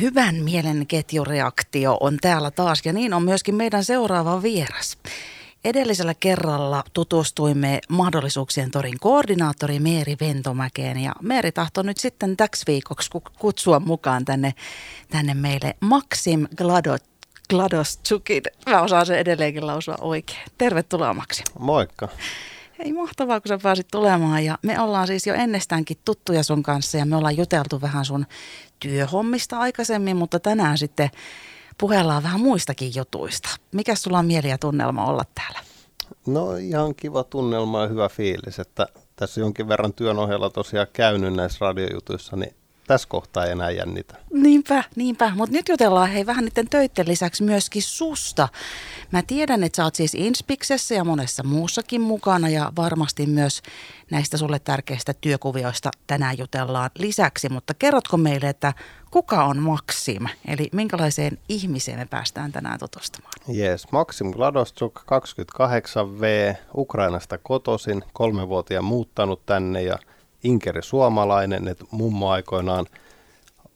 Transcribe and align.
hyvän 0.00 0.34
mielen 0.34 0.86
ketjureaktio 0.86 1.96
on 2.00 2.18
täällä 2.20 2.50
taas 2.50 2.80
ja 2.84 2.92
niin 2.92 3.14
on 3.14 3.22
myöskin 3.22 3.54
meidän 3.54 3.84
seuraava 3.84 4.42
vieras. 4.42 4.98
Edellisellä 5.64 6.14
kerralla 6.14 6.84
tutustuimme 6.92 7.80
mahdollisuuksien 7.88 8.70
torin 8.70 8.98
koordinaattori 9.00 9.78
Meeri 9.78 10.16
Ventomäkeen 10.20 10.96
ja 10.96 11.12
Meeri 11.22 11.52
tahtoi 11.52 11.84
nyt 11.84 11.96
sitten 11.96 12.36
täksi 12.36 12.64
viikoksi 12.66 13.10
kutsua 13.38 13.80
mukaan 13.80 14.24
tänne, 14.24 14.54
tänne 15.10 15.34
meille 15.34 15.74
Maxim 15.80 16.46
Gladot 16.56 17.02
Gladostsukin. 17.50 18.42
Mä 18.70 18.82
osaan 18.82 19.06
sen 19.06 19.18
edelleenkin 19.18 19.66
lausua 19.66 19.96
oikein. 20.00 20.42
Tervetuloa 20.58 21.14
Maxim. 21.14 21.44
Moikka. 21.58 22.08
Hei, 22.78 22.92
mahtavaa, 22.92 23.40
kun 23.40 23.48
sä 23.48 23.58
pääsit 23.62 23.88
tulemaan. 23.92 24.44
Ja 24.44 24.58
me 24.62 24.80
ollaan 24.80 25.06
siis 25.06 25.26
jo 25.26 25.34
ennestäänkin 25.34 25.96
tuttuja 26.04 26.42
sun 26.42 26.62
kanssa 26.62 26.98
ja 26.98 27.06
me 27.06 27.16
ollaan 27.16 27.36
juteltu 27.36 27.80
vähän 27.80 28.04
sun 28.04 28.26
työhommista 28.84 29.58
aikaisemmin, 29.58 30.16
mutta 30.16 30.40
tänään 30.40 30.78
sitten 30.78 31.10
puhellaan 31.78 32.22
vähän 32.22 32.40
muistakin 32.40 32.92
jutuista. 32.94 33.48
Mikä 33.72 33.94
sulla 33.94 34.18
on 34.18 34.26
mieli 34.26 34.48
ja 34.48 34.58
tunnelma 34.58 35.06
olla 35.06 35.22
täällä? 35.34 35.58
No 36.26 36.56
ihan 36.56 36.94
kiva 36.94 37.24
tunnelma 37.24 37.82
ja 37.82 37.88
hyvä 37.88 38.08
fiilis, 38.08 38.58
että 38.58 38.86
tässä 39.16 39.40
jonkin 39.40 39.68
verran 39.68 39.92
työn 39.92 40.18
ohella 40.18 40.50
tosiaan 40.50 40.86
käynyt 40.92 41.34
näissä 41.34 41.58
radiojutuissa, 41.60 42.36
niin 42.36 42.54
tässä 42.86 43.08
kohtaa 43.08 43.44
ei 43.44 43.52
enää 43.52 43.70
jännitä. 43.70 44.14
Niinpä, 44.32 44.84
niinpä. 44.96 45.32
Mutta 45.34 45.52
nyt 45.56 45.68
jutellaan 45.68 46.10
hei 46.10 46.26
vähän 46.26 46.44
niiden 46.44 46.68
töiden 46.68 47.08
lisäksi 47.08 47.42
myöskin 47.42 47.82
susta. 47.82 48.48
Mä 49.10 49.22
tiedän, 49.26 49.64
että 49.64 49.76
sä 49.76 49.84
oot 49.84 49.94
siis 49.94 50.14
Inspiksessä 50.14 50.94
ja 50.94 51.04
monessa 51.04 51.42
muussakin 51.42 52.00
mukana 52.00 52.48
ja 52.48 52.72
varmasti 52.76 53.26
myös 53.26 53.62
näistä 54.10 54.36
sulle 54.36 54.58
tärkeistä 54.58 55.14
työkuvioista 55.20 55.90
tänään 56.06 56.38
jutellaan 56.38 56.90
lisäksi. 56.98 57.48
Mutta 57.48 57.74
kerrotko 57.74 58.16
meille, 58.16 58.48
että 58.48 58.72
kuka 59.10 59.44
on 59.44 59.58
Maxim? 59.58 60.26
Eli 60.48 60.68
minkälaiseen 60.72 61.38
ihmiseen 61.48 61.98
me 61.98 62.06
päästään 62.06 62.52
tänään 62.52 62.78
tutustumaan? 62.78 63.32
Yes, 63.56 63.92
Maxim 63.92 64.30
Gladostuk, 64.30 65.00
28V, 65.00 66.56
Ukrainasta 66.76 67.38
kotosin, 67.38 68.04
kolmevuotiaan 68.12 68.84
muuttanut 68.84 69.46
tänne 69.46 69.82
ja– 69.82 69.98
inkeri 70.44 70.82
suomalainen, 70.82 71.68
että 71.68 71.84
mummo 71.90 72.30
aikoinaan 72.30 72.86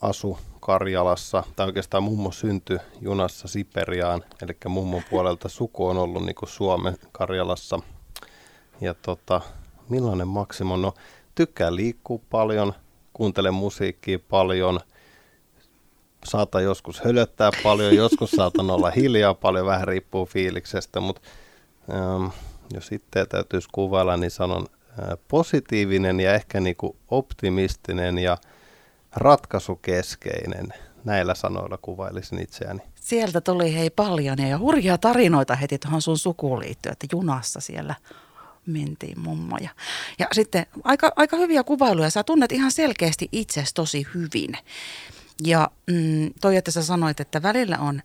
asu 0.00 0.38
Karjalassa, 0.61 1.42
tai 1.56 1.66
oikeastaan 1.66 2.02
mummo 2.02 2.33
syntyi 2.33 2.78
junassa 3.00 3.48
Siperiaan, 3.48 4.25
eli 4.42 4.56
mummon 4.69 5.02
puolelta 5.10 5.48
suku 5.48 5.86
on 5.86 5.98
ollut 5.98 6.27
niin 6.27 6.34
kuin 6.34 6.48
Suomen 6.48 6.97
Karjalassa. 7.12 7.80
Ja 8.80 8.94
tota, 8.94 9.41
millainen 9.88 10.28
Maksimo? 10.28 10.77
No, 10.77 10.94
tykkää 11.34 11.75
liikkua 11.75 12.20
paljon, 12.30 12.75
kuuntele 13.12 13.50
musiikkia 13.50 14.19
paljon, 14.19 14.80
saata 16.25 16.60
joskus 16.60 17.05
hölöttää 17.05 17.50
paljon, 17.62 17.94
joskus 17.94 18.30
saatan 18.30 18.70
olla 18.70 18.91
hiljaa 18.91 19.34
paljon, 19.34 19.66
vähän 19.66 19.88
riippuu 19.88 20.27
fiiliksestä, 20.27 21.00
mutta 21.00 21.20
ähm, 21.92 22.27
jos 22.75 22.86
sitten 22.86 23.28
täytyisi 23.28 23.69
kuvailla, 23.72 24.16
niin 24.16 24.30
sanon 24.30 24.66
positiivinen 25.28 26.20
ja 26.20 26.34
ehkä 26.34 26.60
niin 26.60 26.77
kuin 26.77 26.96
optimistinen 27.08 28.18
ja 28.18 28.36
ratkaisukeskeinen. 29.16 30.68
Näillä 31.04 31.34
sanoilla 31.34 31.78
kuvailisin 31.82 32.42
itseäni. 32.42 32.80
Sieltä 32.94 33.41
tuli 33.41 33.74
hei 33.74 33.91
paljon 33.91 34.38
ja 34.38 34.58
hurjaa 34.58 34.98
tarinoita 34.98 35.54
heti 35.54 35.78
tuohon 35.78 36.02
sun 36.02 36.19
sukuun 36.19 36.60
liittyen, 36.60 36.92
että 36.92 37.06
junassa 37.12 37.60
siellä 37.60 37.94
mentiin 38.66 39.20
mummoja. 39.20 39.70
Ja 40.19 40.26
sitten 40.32 40.66
aika, 40.84 41.12
aika 41.16 41.36
hyviä 41.36 41.64
kuvailuja. 41.64 42.10
Sä 42.10 42.24
tunnet 42.24 42.52
ihan 42.52 42.72
selkeästi 42.72 43.28
itsesi 43.32 43.74
tosi 43.74 44.06
hyvin. 44.14 44.52
Ja 45.44 45.70
mm, 45.86 46.30
toi, 46.41 46.56
että 46.56 46.70
sä 46.70 46.82
sanoit, 46.82 47.20
että 47.20 47.42
välillä 47.42 47.78
on 47.78 48.02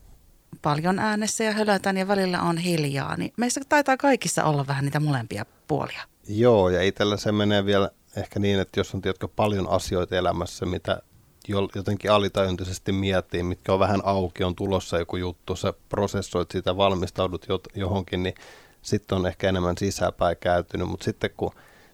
paljon 0.61 0.99
äänessä 0.99 1.43
ja 1.43 1.51
hölätän 1.51 1.97
ja 1.97 2.07
välillä 2.07 2.41
on 2.41 2.57
hiljaa, 2.57 3.17
niin 3.17 3.33
meissä 3.37 3.61
taitaa 3.69 3.97
kaikissa 3.97 4.43
olla 4.43 4.67
vähän 4.67 4.85
niitä 4.85 4.99
molempia 4.99 5.45
puolia. 5.67 6.03
Joo, 6.27 6.69
ja 6.69 6.81
itsellä 6.83 7.17
se 7.17 7.31
menee 7.31 7.65
vielä 7.65 7.89
ehkä 8.17 8.39
niin, 8.39 8.59
että 8.59 8.79
jos 8.79 8.95
on 8.95 9.01
tiedätkö, 9.01 9.27
paljon 9.27 9.69
asioita 9.69 10.15
elämässä, 10.15 10.65
mitä 10.65 11.01
jotenkin 11.75 12.11
alitajuntaisesti 12.11 12.91
miettii, 12.91 13.43
mitkä 13.43 13.73
on 13.73 13.79
vähän 13.79 14.01
auki, 14.03 14.43
on 14.43 14.55
tulossa 14.55 14.99
joku 14.99 15.17
juttu, 15.17 15.55
sä 15.55 15.73
prosessoit 15.89 16.51
sitä, 16.51 16.77
valmistaudut 16.77 17.45
johonkin, 17.75 18.23
niin 18.23 18.35
sitten 18.81 19.17
on 19.17 19.27
ehkä 19.27 19.49
enemmän 19.49 19.77
sisäpäin 19.77 20.37
käytynyt, 20.39 20.87
mutta 20.87 21.03
sitten 21.03 21.29
kun 21.37 21.51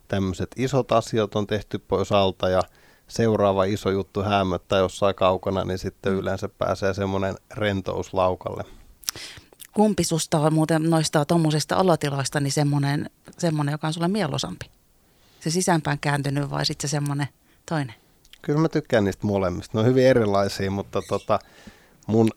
tämmöiset 0.07 0.49
isot 0.57 0.91
asiat 0.91 1.35
on 1.35 1.47
tehty 1.47 1.79
pois 1.79 2.11
alta 2.11 2.49
ja 2.49 2.61
seuraava 3.07 3.63
iso 3.63 3.89
juttu 3.89 4.23
hämöttää 4.23 4.79
jossain 4.79 5.15
kaukana, 5.15 5.63
niin 5.63 5.77
sitten 5.77 6.13
yleensä 6.13 6.49
pääsee 6.49 6.93
semmoinen 6.93 7.35
rentous 7.51 8.13
laukalle 8.13 8.63
kumpi 9.79 10.03
susta 10.03 10.39
on 10.39 10.53
muuten 10.53 10.89
noista 10.89 11.25
tuommoisista 11.25 11.77
olotiloista 11.77 12.39
niin 12.39 12.51
semmoinen, 12.51 13.09
semmoinen, 13.37 13.71
joka 13.71 13.87
on 13.87 13.93
sulle 13.93 14.07
mieluisampi? 14.07 14.65
Se 15.39 15.49
sisäänpäin 15.49 15.99
kääntynyt 15.99 16.49
vai 16.49 16.65
sitten 16.65 16.89
se 16.89 16.91
semmoinen 16.91 17.27
toinen? 17.69 17.95
Kyllä 18.41 18.59
mä 18.59 18.69
tykkään 18.69 19.03
niistä 19.03 19.27
molemmista. 19.27 19.77
Ne 19.77 19.79
on 19.79 19.85
hyvin 19.85 20.05
erilaisia, 20.05 20.71
mutta 20.71 21.01
tota, 21.09 21.39
mun 22.07 22.29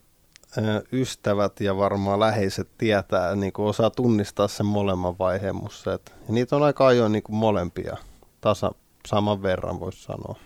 ystävät 0.92 1.60
ja 1.60 1.76
varmaan 1.76 2.20
läheiset 2.20 2.68
tietää, 2.78 3.36
niin 3.36 3.52
kuin 3.52 3.66
osaa 3.66 3.90
tunnistaa 3.90 4.48
sen 4.48 4.66
molemman 4.66 5.18
vaiheen 5.18 5.56
mussa. 5.56 5.94
Et, 5.94 6.14
niitä 6.28 6.56
on 6.56 6.62
aika 6.62 6.86
ajoin 6.86 7.12
niin 7.12 7.22
kuin 7.22 7.36
molempia 7.36 7.96
tasa, 8.40 8.72
saman 9.06 9.42
verran, 9.42 9.80
voisi 9.80 10.02
sanoa. 10.02 10.36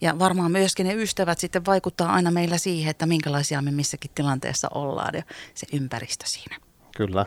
Ja 0.00 0.18
varmaan 0.18 0.52
myöskin 0.52 0.86
ne 0.86 0.94
ystävät 0.94 1.38
sitten 1.38 1.66
vaikuttaa 1.66 2.12
aina 2.12 2.30
meillä 2.30 2.58
siihen, 2.58 2.90
että 2.90 3.06
minkälaisia 3.06 3.62
me 3.62 3.70
missäkin 3.70 4.10
tilanteessa 4.14 4.68
ollaan 4.74 5.14
ja 5.14 5.22
se 5.54 5.66
ympäristö 5.72 6.24
siinä. 6.26 6.56
Kyllä. 6.96 7.26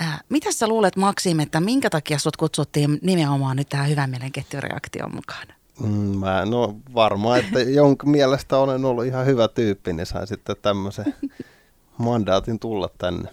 Äh, 0.00 0.20
mitä 0.28 0.52
sä 0.52 0.68
luulet 0.68 0.96
Maksim, 0.96 1.40
että 1.40 1.60
minkä 1.60 1.90
takia 1.90 2.18
sut 2.18 2.36
kutsuttiin 2.36 2.98
nimenomaan 3.02 3.56
nyt 3.56 3.68
tähän 3.68 3.88
hyvän 3.88 4.10
mielen 4.10 4.32
ketjureaktion 4.32 5.14
mukaan? 5.14 5.48
Mm, 5.80 6.18
mä 6.18 6.44
no 6.44 6.76
varmaan, 6.94 7.38
että 7.38 7.60
jonkun 7.60 8.10
mielestä 8.10 8.58
olen 8.58 8.84
ollut 8.84 9.04
ihan 9.04 9.26
hyvä 9.26 9.48
tyyppi, 9.48 9.92
niin 9.92 10.06
sain 10.06 10.26
sitten 10.26 10.56
tämmöisen 10.62 11.14
mandaatin 11.98 12.58
tulla 12.58 12.90
tänne. 12.98 13.28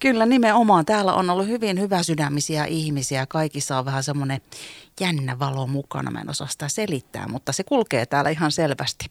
Kyllä 0.00 0.26
nimenomaan. 0.26 0.86
Täällä 0.86 1.14
on 1.14 1.30
ollut 1.30 1.46
hyvin 1.46 1.80
hyvä 1.80 2.02
sydämisiä 2.02 2.64
ihmisiä. 2.64 3.26
Kaikissa 3.26 3.78
on 3.78 3.84
vähän 3.84 4.02
semmoinen 4.02 4.40
jännä 5.00 5.38
valo 5.38 5.66
mukana. 5.66 6.10
Mä 6.10 6.20
en 6.20 6.30
osaa 6.30 6.46
sitä 6.46 6.68
selittää, 6.68 7.28
mutta 7.28 7.52
se 7.52 7.64
kulkee 7.64 8.06
täällä 8.06 8.30
ihan 8.30 8.52
selvästi. 8.52 9.10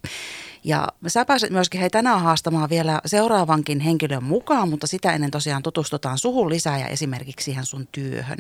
Ja 0.64 0.88
sä 1.08 1.26
pääset 1.26 1.50
myöskin 1.50 1.82
hei 1.82 1.90
tänään 1.90 2.22
haastamaan 2.22 2.70
vielä 2.70 3.02
seuraavankin 3.06 3.80
henkilön 3.80 4.24
mukaan, 4.24 4.70
mutta 4.70 4.88
sitä 4.88 5.14
ennen 5.14 5.32
tosiaan 5.32 5.64
tutustutaan 5.64 6.18
suhun 6.18 6.50
lisää 6.50 6.80
ja 6.80 6.88
esimerkiksi 6.88 7.44
siihen 7.44 7.66
sun 7.66 7.88
työhön. 7.92 8.38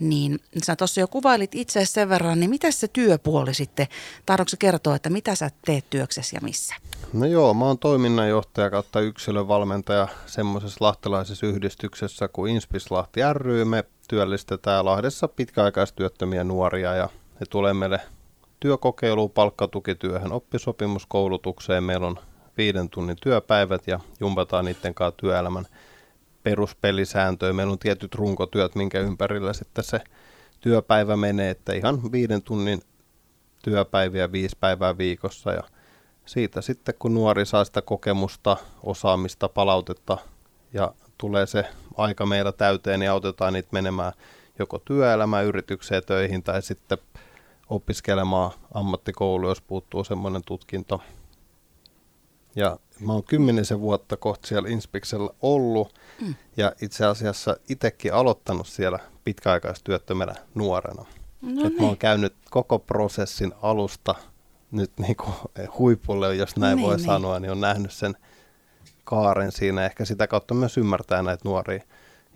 Niin 0.00 0.38
sä 0.64 0.76
tuossa 0.76 1.00
jo 1.00 1.08
kuvailit 1.08 1.54
itse 1.54 1.84
sen 1.84 2.08
verran, 2.08 2.40
niin 2.40 2.50
mitä 2.50 2.70
se 2.70 2.88
työpuoli 2.88 3.54
sitten, 3.54 3.86
tahdotko 4.26 4.56
kertoa, 4.58 4.96
että 4.96 5.10
mitä 5.10 5.34
sä 5.34 5.50
teet 5.66 5.90
työksessä 5.90 6.36
ja 6.36 6.40
missä? 6.40 6.74
No 7.12 7.26
joo, 7.26 7.54
mä 7.54 7.64
oon 7.64 7.78
toiminnanjohtaja 7.78 8.70
kautta 8.70 9.00
yksilövalmentaja 9.00 10.08
semmoisessa 10.26 10.84
lahtelaisessa 10.84 11.46
yhdistyksessä 11.46 12.28
kuin 12.28 12.54
Inspislahti 12.54 13.20
ry. 13.32 13.64
Me 13.64 13.84
työllistetään 14.08 14.84
Lahdessa 14.84 15.28
pitkäaikaistyöttömiä 15.28 16.44
nuoria 16.44 16.94
ja 16.94 17.08
he 17.40 17.46
tulee 17.50 17.74
meille 17.74 18.00
työkokeiluun, 18.60 19.30
palkkatukityöhön, 19.30 20.32
oppisopimuskoulutukseen. 20.32 21.84
Meillä 21.84 22.06
on 22.06 22.18
viiden 22.56 22.90
tunnin 22.90 23.16
työpäivät 23.22 23.86
ja 23.86 24.00
jumpataan 24.20 24.64
niiden 24.64 24.94
kanssa 24.94 25.16
työelämän 25.16 25.66
peruspelisääntöjä. 26.42 27.52
Meillä 27.52 27.72
on 27.72 27.78
tietyt 27.78 28.14
runkotyöt, 28.14 28.74
minkä 28.74 29.00
ympärillä 29.00 29.52
sitten 29.52 29.84
se 29.84 30.00
työpäivä 30.60 31.16
menee, 31.16 31.50
että 31.50 31.72
ihan 31.72 32.12
viiden 32.12 32.42
tunnin 32.42 32.82
työpäiviä 33.62 34.32
viisi 34.32 34.56
päivää 34.60 34.98
viikossa 34.98 35.52
ja 35.52 35.62
siitä 36.26 36.60
sitten 36.60 36.94
kun 36.98 37.14
nuori 37.14 37.46
saa 37.46 37.64
sitä 37.64 37.82
kokemusta, 37.82 38.56
osaamista, 38.82 39.48
palautetta 39.48 40.18
ja 40.72 40.94
tulee 41.18 41.46
se 41.46 41.64
aika 41.96 42.26
meillä 42.26 42.52
täyteen, 42.52 43.00
niin 43.00 43.10
autetaan 43.10 43.52
niitä 43.52 43.68
menemään 43.72 44.12
joko 44.58 44.78
työelämään, 44.78 45.44
yritykseen, 45.44 46.02
töihin 46.06 46.42
tai 46.42 46.62
sitten 46.62 46.98
opiskelemaan 47.68 48.50
ammattikoulu, 48.74 49.48
jos 49.48 49.60
puuttuu 49.60 50.04
semmoinen 50.04 50.42
tutkinto. 50.46 51.00
Ja 52.54 52.78
mä 53.00 53.12
oon 53.12 53.24
kymmenisen 53.24 53.80
vuotta 53.80 54.16
kohta 54.16 54.46
siellä 54.46 54.68
Inspiksellä 54.68 55.30
ollut 55.42 55.94
mm. 56.20 56.34
ja 56.56 56.72
itse 56.82 57.06
asiassa 57.06 57.56
itsekin 57.68 58.14
aloittanut 58.14 58.66
siellä 58.66 58.98
pitkäaikaistyöttömänä 59.24 60.34
nuorena. 60.54 61.04
No 61.42 61.66
Et 61.66 61.72
mä 61.72 61.82
oon 61.82 61.90
niin. 61.90 61.98
käynyt 61.98 62.34
koko 62.50 62.78
prosessin 62.78 63.52
alusta 63.62 64.14
nyt 64.70 64.92
niin 64.98 65.16
kuin 65.16 65.34
huipulle, 65.78 66.34
jos 66.34 66.56
näin 66.56 66.76
niin, 66.76 66.86
voi 66.86 66.96
niin. 66.96 67.06
sanoa, 67.06 67.40
niin 67.40 67.50
on 67.50 67.60
nähnyt 67.60 67.92
sen 67.92 68.16
kaaren 69.06 69.52
siinä. 69.52 69.84
Ehkä 69.84 70.04
sitä 70.04 70.26
kautta 70.26 70.54
myös 70.54 70.78
ymmärtää 70.78 71.22
näitä 71.22 71.48
nuoria 71.48 71.82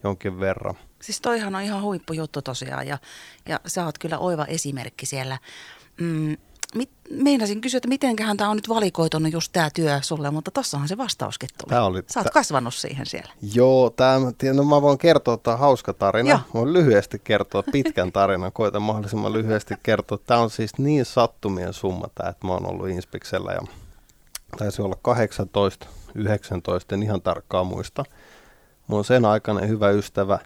jonkin 0.04 0.40
verran. 0.40 0.74
Siis 1.02 1.20
toihan 1.20 1.54
on 1.54 1.62
ihan 1.62 1.82
huippujuttu 1.82 2.42
tosiaan 2.42 2.86
ja, 2.86 2.98
ja 3.48 3.60
sä 3.66 3.84
oot 3.84 3.98
kyllä 3.98 4.18
oiva 4.18 4.44
esimerkki 4.44 5.06
siellä. 5.06 5.38
Mm, 6.00 6.36
mit, 6.74 6.90
meinasin 7.10 7.60
kysyä, 7.60 7.78
että 7.78 7.88
mitenköhän 7.88 8.36
tämä 8.36 8.50
on 8.50 8.56
nyt 8.56 8.68
valikoitunut 8.68 9.32
just 9.32 9.52
tämä 9.52 9.70
työ 9.74 9.98
sulle, 10.02 10.30
mutta 10.30 10.50
tossahan 10.50 10.88
se 10.88 10.96
vastauskin 10.96 11.48
tuli. 11.58 11.70
Tää 11.70 11.84
oli, 11.84 12.02
Sä 12.06 12.20
oot 12.20 12.26
t- 12.26 12.32
kasvanut 12.32 12.74
siihen 12.74 13.06
siellä. 13.06 13.32
Joo, 13.54 13.90
tämä, 13.90 14.20
no 14.52 14.64
mä 14.64 14.82
voin 14.82 14.98
kertoa, 14.98 15.34
että 15.34 15.56
hauska 15.56 15.92
tarina. 15.92 16.30
Joo. 16.30 16.40
Voin 16.54 16.72
lyhyesti 16.72 17.20
kertoa 17.24 17.62
pitkän 17.72 18.12
tarinan, 18.12 18.52
koitan 18.52 18.82
mahdollisimman 18.82 19.32
lyhyesti 19.32 19.74
kertoa. 19.82 20.18
Tämä 20.18 20.40
on 20.40 20.50
siis 20.50 20.78
niin 20.78 21.04
sattumien 21.04 21.72
summa 21.72 22.08
tämä, 22.14 22.28
että 22.28 22.46
mä 22.46 22.52
oon 22.52 22.66
ollut 22.66 22.88
Inspiksellä 22.88 23.52
ja 23.52 23.60
taisi 24.58 24.82
olla 24.82 24.96
18, 25.02 25.86
19, 26.14 26.94
en 26.94 27.02
ihan 27.02 27.22
tarkkaan 27.22 27.66
muista. 27.66 28.04
Mun 28.86 29.04
sen 29.04 29.24
aikainen 29.24 29.68
hyvä 29.68 29.90
ystävä 29.90 30.38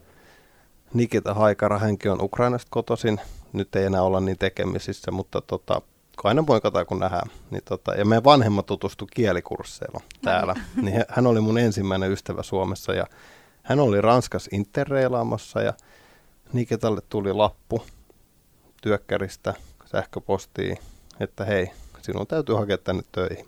Nikita 0.94 1.34
Haikara, 1.34 1.78
hänkin 1.78 2.10
on 2.12 2.22
Ukrainasta 2.22 2.68
kotoisin. 2.70 3.20
Nyt 3.52 3.76
ei 3.76 3.84
enää 3.84 4.02
olla 4.02 4.20
niin 4.20 4.38
tekemisissä, 4.38 5.10
mutta 5.10 5.40
tota, 5.40 5.82
aina 6.24 6.42
poikataan 6.42 6.86
kun 6.86 6.98
nähdään. 6.98 7.30
Niin 7.50 7.62
tota, 7.64 7.94
ja 7.94 8.04
meidän 8.04 8.24
vanhemmat 8.24 8.66
tutustu 8.66 9.06
kielikursseilla 9.14 10.00
täällä. 10.22 10.54
Niin 10.82 11.04
hän 11.08 11.26
oli 11.26 11.40
mun 11.40 11.58
ensimmäinen 11.58 12.12
ystävä 12.12 12.42
Suomessa 12.42 12.94
ja 12.94 13.06
hän 13.62 13.80
oli 13.80 14.00
Ranskas 14.00 14.48
interreilaamassa 14.52 15.62
ja 15.62 15.74
Nikitalle 16.52 17.00
tuli 17.08 17.32
lappu 17.32 17.82
työkkäristä 18.82 19.54
sähköpostiin, 19.84 20.78
että 21.20 21.44
hei, 21.44 21.70
sinun 22.02 22.26
täytyy 22.26 22.54
hakea 22.54 22.78
tänne 22.78 23.02
töihin. 23.12 23.46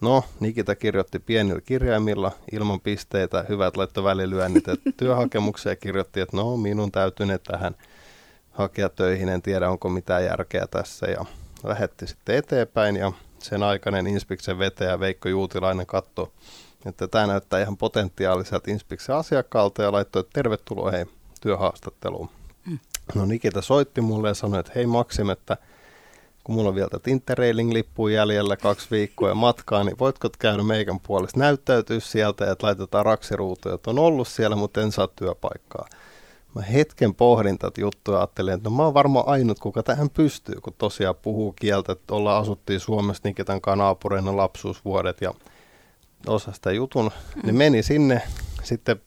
No, 0.00 0.24
Nikita 0.40 0.74
kirjoitti 0.74 1.18
pienillä 1.18 1.60
kirjaimilla 1.60 2.32
ilman 2.52 2.80
pisteitä, 2.80 3.44
hyvät 3.48 3.76
laittoi 3.76 4.04
välilyönnit 4.04 4.64
työhakemuksia 4.96 5.76
kirjoitti, 5.76 6.20
että 6.20 6.36
no 6.36 6.56
minun 6.56 6.92
täytyy 6.92 7.26
ne 7.26 7.38
tähän 7.38 7.74
hakea 8.50 8.88
töihin, 8.88 9.28
en 9.28 9.42
tiedä 9.42 9.70
onko 9.70 9.88
mitään 9.88 10.24
järkeä 10.24 10.66
tässä 10.70 11.06
ja 11.06 11.24
lähetti 11.64 12.06
sitten 12.06 12.36
eteenpäin 12.36 12.96
ja 12.96 13.12
sen 13.38 13.62
aikainen 13.62 14.06
Inspiksen 14.06 14.58
vetäjä 14.58 15.00
Veikko 15.00 15.28
Juutilainen 15.28 15.86
katsoi, 15.86 16.28
että 16.86 17.08
tämä 17.08 17.26
näyttää 17.26 17.60
ihan 17.60 17.76
potentiaaliselta 17.76 18.70
Inspiksen 18.70 19.16
asiakkaalta 19.16 19.82
ja 19.82 19.92
laittoi, 19.92 20.20
että 20.20 20.32
tervetuloa 20.32 20.90
hei 20.90 21.06
työhaastatteluun. 21.40 22.28
Mm. 22.66 22.78
No 23.14 23.24
Nikita 23.26 23.62
soitti 23.62 24.00
mulle 24.00 24.28
ja 24.28 24.34
sanoi, 24.34 24.60
että 24.60 24.72
hei 24.74 24.86
Maksim, 24.86 25.30
että 25.30 25.56
kun 26.44 26.54
mulla 26.54 26.68
on 26.68 26.74
vielä 26.74 26.88
tätä 26.88 27.10
Interrailing-lippu 27.10 28.08
jäljellä 28.08 28.56
kaksi 28.56 28.88
viikkoa 28.90 29.34
matkaa, 29.34 29.84
niin 29.84 29.98
voitko 29.98 30.28
käydä 30.38 30.62
meikän 30.62 31.00
puolesta 31.00 31.38
näyttäytyä 31.38 32.00
sieltä, 32.00 32.52
että 32.52 32.66
laitetaan 32.66 33.06
raksiruutuja, 33.06 33.74
että 33.74 33.90
on 33.90 33.98
ollut 33.98 34.28
siellä, 34.28 34.56
mutta 34.56 34.80
en 34.80 34.92
saa 34.92 35.08
työpaikkaa. 35.16 35.88
Mä 36.54 36.62
hetken 36.62 37.14
pohdin 37.14 37.58
tätä 37.58 37.80
juttua 37.80 38.14
ja 38.14 38.20
ajattelin, 38.20 38.54
että 38.54 38.70
no 38.70 38.76
mä 38.76 38.82
oon 38.84 38.94
varmaan 38.94 39.28
ainut, 39.28 39.58
kuka 39.58 39.82
tähän 39.82 40.10
pystyy, 40.10 40.54
kun 40.54 40.74
tosiaan 40.78 41.14
puhuu 41.22 41.52
kieltä, 41.52 41.92
että 41.92 42.14
ollaan 42.14 42.42
asuttiin 42.42 42.80
Suomessa 42.80 43.20
niin 43.24 43.34
ketään 43.34 43.60
naapureina 43.76 44.36
lapsuusvuodet 44.36 45.20
ja 45.20 45.34
osa 46.26 46.52
sitä 46.52 46.72
jutun. 46.72 47.10
Ne 47.42 47.52
meni 47.52 47.82
sinne, 47.82 48.22
sitten 48.62 49.00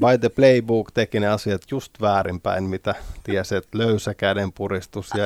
by 0.00 0.18
the 0.20 0.28
playbook 0.28 0.90
teki 0.90 1.20
ne 1.20 1.28
asiat 1.28 1.62
just 1.70 2.00
väärinpäin, 2.00 2.64
mitä 2.64 2.94
tiesi, 3.24 3.56
että 3.56 3.78
löysä 3.78 4.14
käden 4.14 4.52
puristus 4.52 5.10
ja 5.16 5.24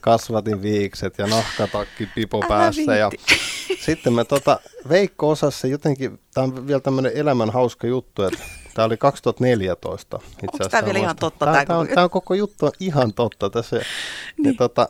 kasvatin 0.00 0.62
viikset 0.62 1.18
ja 1.18 1.26
nahkatakki 1.26 2.08
pipo 2.14 2.38
Älä 2.38 2.48
päässä. 2.48 2.96
Ja 2.96 3.10
sitten 3.86 4.12
me 4.12 4.24
tota, 4.24 4.60
Veikko 4.88 5.28
osassa 5.28 5.66
jotenkin, 5.66 6.20
tämä 6.34 6.44
on 6.44 6.66
vielä 6.66 6.80
tämmöinen 6.80 7.12
elämän 7.14 7.50
hauska 7.50 7.86
juttu, 7.86 8.22
että 8.22 8.38
tämä 8.74 8.86
oli 8.86 8.96
2014. 8.96 10.16
Itse 10.16 10.46
Onko 10.52 10.68
tämä 10.68 10.84
vielä 10.84 10.98
ihan 10.98 11.16
totta? 11.16 11.46
Tämä, 11.46 11.64
tämä, 11.64 11.78
on, 11.78 11.88
tämä 11.88 12.04
on 12.04 12.10
koko 12.10 12.34
juttu 12.34 12.66
on 12.66 12.72
ihan 12.80 13.14
totta. 13.14 13.50
Tässä, 13.50 13.76
niin. 13.76 14.46
ja, 14.46 14.54
tota, 14.58 14.88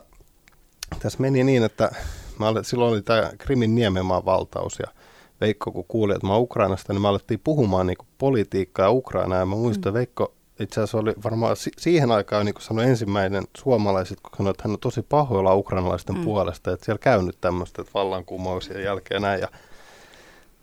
tässä 0.99 1.19
meni 1.19 1.43
niin, 1.43 1.63
että 1.63 1.91
mä 2.39 2.47
olin, 2.47 2.65
silloin 2.65 2.93
oli 2.93 3.01
tämä 3.01 3.31
Krimin 3.37 3.75
Niemenmaan 3.75 4.25
valtaus 4.25 4.79
ja 4.79 4.87
Veikko 5.41 5.71
kun 5.71 5.85
kuuli, 5.87 6.13
että 6.13 6.27
mä 6.27 6.33
oon 6.33 6.41
Ukrainasta, 6.41 6.93
niin 6.93 7.01
me 7.01 7.07
alettiin 7.07 7.39
puhumaan 7.43 7.87
niin 7.87 7.97
politiikkaa 8.17 8.85
ja 8.85 8.91
Ukrainaa. 8.91 9.39
Ja 9.39 9.45
mä 9.45 9.55
muistan, 9.55 9.93
mm. 9.93 9.97
Veikko 9.97 10.33
itse 10.59 10.81
asiassa 10.81 10.97
oli 10.97 11.13
varmaan 11.23 11.55
si- 11.55 11.71
siihen 11.77 12.11
aikaan 12.11 12.45
niin 12.45 12.55
sanoi 12.59 12.85
ensimmäinen 12.85 13.43
suomalaiset, 13.57 14.19
kun 14.21 14.31
sanoi, 14.37 14.51
että 14.51 14.63
hän 14.63 14.71
on 14.71 14.79
tosi 14.79 15.01
pahoilla 15.01 15.55
ukrainalaisten 15.55 16.15
mm. 16.15 16.23
puolesta, 16.23 16.71
että 16.71 16.85
siellä 16.85 16.99
käynyt 16.99 17.37
tämmöistä 17.41 17.83
vallankumouksien 17.93 18.83
jälkeen 18.83 19.21
näin. 19.21 19.41
Ja 19.41 19.47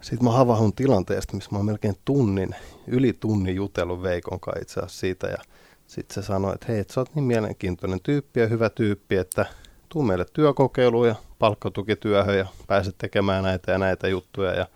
sitten 0.00 0.24
mä 0.24 0.32
havahun 0.32 0.72
tilanteesta, 0.72 1.34
missä 1.34 1.50
mä 1.52 1.58
oon 1.58 1.66
melkein 1.66 1.96
tunnin, 2.04 2.54
yli 2.86 3.12
tunnin 3.12 3.54
jutellut 3.54 4.02
Veikon 4.02 4.40
kanssa 4.40 4.62
itse 4.62 4.80
asiassa 4.80 5.00
siitä. 5.00 5.26
Ja 5.26 5.38
sitten 5.86 6.14
se 6.14 6.26
sanoi, 6.26 6.54
että 6.54 6.66
hei, 6.68 6.78
että 6.78 6.94
sä 6.94 7.00
oot 7.00 7.14
niin 7.14 7.24
mielenkiintoinen 7.24 8.00
tyyppi 8.02 8.40
ja 8.40 8.46
hyvä 8.46 8.70
tyyppi, 8.70 9.16
että 9.16 9.46
tuu 9.88 10.02
meille 10.02 10.26
työkokeiluun 10.32 11.08
ja 11.08 11.14
palkkatukityöhön 11.38 12.38
ja 12.38 12.46
pääset 12.66 12.94
tekemään 12.98 13.44
näitä 13.44 13.72
ja 13.72 13.78
näitä 13.78 14.08
juttuja. 14.08 14.54
Ja 14.54 14.66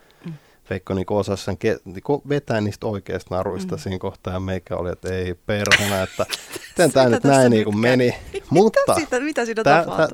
Veikko 0.71 0.95
niin 0.95 1.07
osasi 1.11 1.45
sen 1.45 1.59
ke- 1.65 1.81
niin 1.85 2.29
vetää 2.29 2.61
niistä 2.61 2.87
oikeista 2.87 3.35
naruista 3.35 3.77
mm. 3.77 3.81
siinä 3.81 3.99
kohtaa 3.99 4.33
ja 4.33 4.41
meikä 4.41 4.77
oli, 4.77 4.91
että 4.91 5.15
ei 5.15 5.35
perhana, 5.35 6.03
että 6.03 6.27
miten 6.69 6.93
tämä 6.93 7.09
nyt 7.09 7.25
näin 7.25 7.51
niin 7.51 7.65
kuin 7.65 7.79
meni. 7.79 8.15
Mutta 8.51 8.81
mitä, 8.97 9.21
mitä 9.21 9.45
siinä 9.45 9.63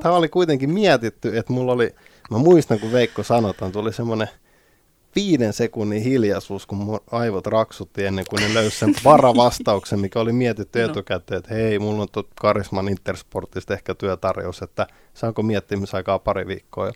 tämä 0.03 0.15
oli 0.15 0.29
kuitenkin 0.29 0.71
mietitty, 0.71 1.39
että 1.39 1.53
mulla 1.53 1.73
oli, 1.73 1.95
mä 2.31 2.39
muistan 2.39 2.81
kun 2.81 2.93
Veikko 2.93 3.23
sanotaan, 3.23 3.73
tuli 3.73 3.93
semmoinen 3.93 4.29
viiden 5.17 5.53
sekunnin 5.53 6.03
hiljaisuus, 6.03 6.67
kun 6.67 6.79
mun 6.79 7.01
aivot 7.11 7.47
raksutti 7.47 8.05
ennen 8.05 8.25
kuin 8.31 8.43
ne 8.43 8.55
löysi 8.55 8.79
sen 8.79 8.95
varavastauksen, 9.05 10.01
mikä 10.01 10.21
oli 10.21 10.33
mietitty 10.33 10.79
no. 10.79 10.85
etukäteen, 10.85 11.39
että 11.39 11.55
hei, 11.55 11.79
mulla 11.79 12.03
on 12.03 12.09
tuot 12.13 12.29
Karisman 12.41 12.89
Intersportista 12.89 13.75
ehkä 13.75 13.95
työtarjous, 13.95 14.63
että 14.63 14.87
saanko 15.15 15.43
miettimisaikaa 15.43 16.19
pari 16.19 16.47
viikkoa. 16.47 16.87
Ja 16.87 16.93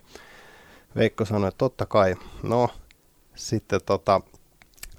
Veikko 0.95 1.25
sanoi, 1.25 1.47
että 1.47 1.57
totta 1.57 1.85
kai, 1.85 2.15
no 2.43 2.69
sitten 3.49 3.79
tota, 3.85 4.21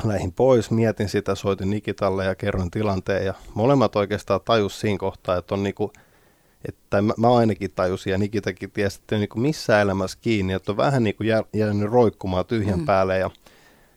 lähin 0.04 0.32
pois, 0.32 0.70
mietin 0.70 1.08
sitä, 1.08 1.34
soitin 1.34 1.70
Nikitalle 1.70 2.24
ja 2.24 2.34
kerroin 2.34 2.70
tilanteen 2.70 3.26
ja 3.26 3.34
molemmat 3.54 3.96
oikeastaan 3.96 4.40
tajus 4.44 4.80
siinä 4.80 4.98
kohtaa, 4.98 5.36
että 5.36 5.54
on 5.54 5.62
niinku, 5.62 5.92
että 6.68 7.02
mä, 7.02 7.14
mä 7.16 7.34
ainakin 7.34 7.70
tajusin 7.74 8.10
ja 8.10 8.18
Nikitakin 8.18 8.70
tiesi, 8.70 8.98
että 9.00 9.16
niinku 9.16 9.38
missä 9.38 9.80
elämässä 9.80 10.18
kiinni, 10.20 10.52
että 10.52 10.72
on 10.72 10.76
vähän 10.76 11.04
niinku 11.04 11.22
jää, 11.22 11.42
jäänyt 11.52 11.90
roikkumaan 11.90 12.46
tyhjän 12.46 12.78
mm. 12.78 12.86
päälle 12.86 13.18
ja 13.18 13.30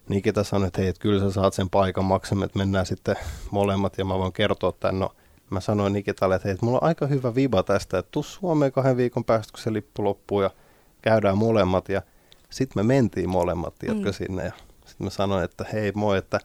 Nikita 0.10 0.44
sanoi, 0.44 0.68
että 0.68 0.82
hei, 0.82 0.90
että 0.90 1.02
kyllä 1.02 1.20
sä 1.20 1.32
saat 1.32 1.54
sen 1.54 1.70
paikan 1.70 2.06
maksamme, 2.06 2.46
että 2.46 2.60
mennään 2.60 2.86
sitten 2.86 3.16
molemmat 3.52 3.98
ja 3.98 4.06
mä 4.06 4.18
voin 4.18 4.34
kertoa 4.34 4.72
tämän. 4.72 5.00
No, 5.00 5.12
mä 5.50 5.60
sanoin 5.60 5.94
Nikitalle, 5.94 6.36
että 6.36 6.48
hei, 6.48 6.54
että 6.54 6.66
mulla 6.66 6.80
on 6.82 6.88
aika 6.88 7.08
hyvä 7.08 7.36
viba 7.36 7.64
tästä, 7.64 7.98
että 7.98 8.12
tuu 8.12 8.24
Suomeen 8.24 8.72
kahden 8.72 8.98
viikon 8.98 9.26
päästä, 9.26 9.52
kun 9.52 9.64
se 9.64 9.74
lippu 9.74 10.04
loppuu 10.04 10.42
ja 10.42 10.50
käydään 11.02 11.38
molemmat 11.38 11.90
ja 11.90 12.02
sitten 12.50 12.86
me 12.86 12.94
mentiin 12.94 13.30
molemmat, 13.30 13.76
tiedätkö, 13.80 14.10
mm. 14.10 14.14
sinne 14.14 14.46
ja 14.46 14.52
sitten 14.86 15.08
mä 15.08 15.10
sanoin, 15.10 15.44
että 15.44 15.66
hei 15.74 15.92
moi, 15.96 16.18
että 16.18 16.40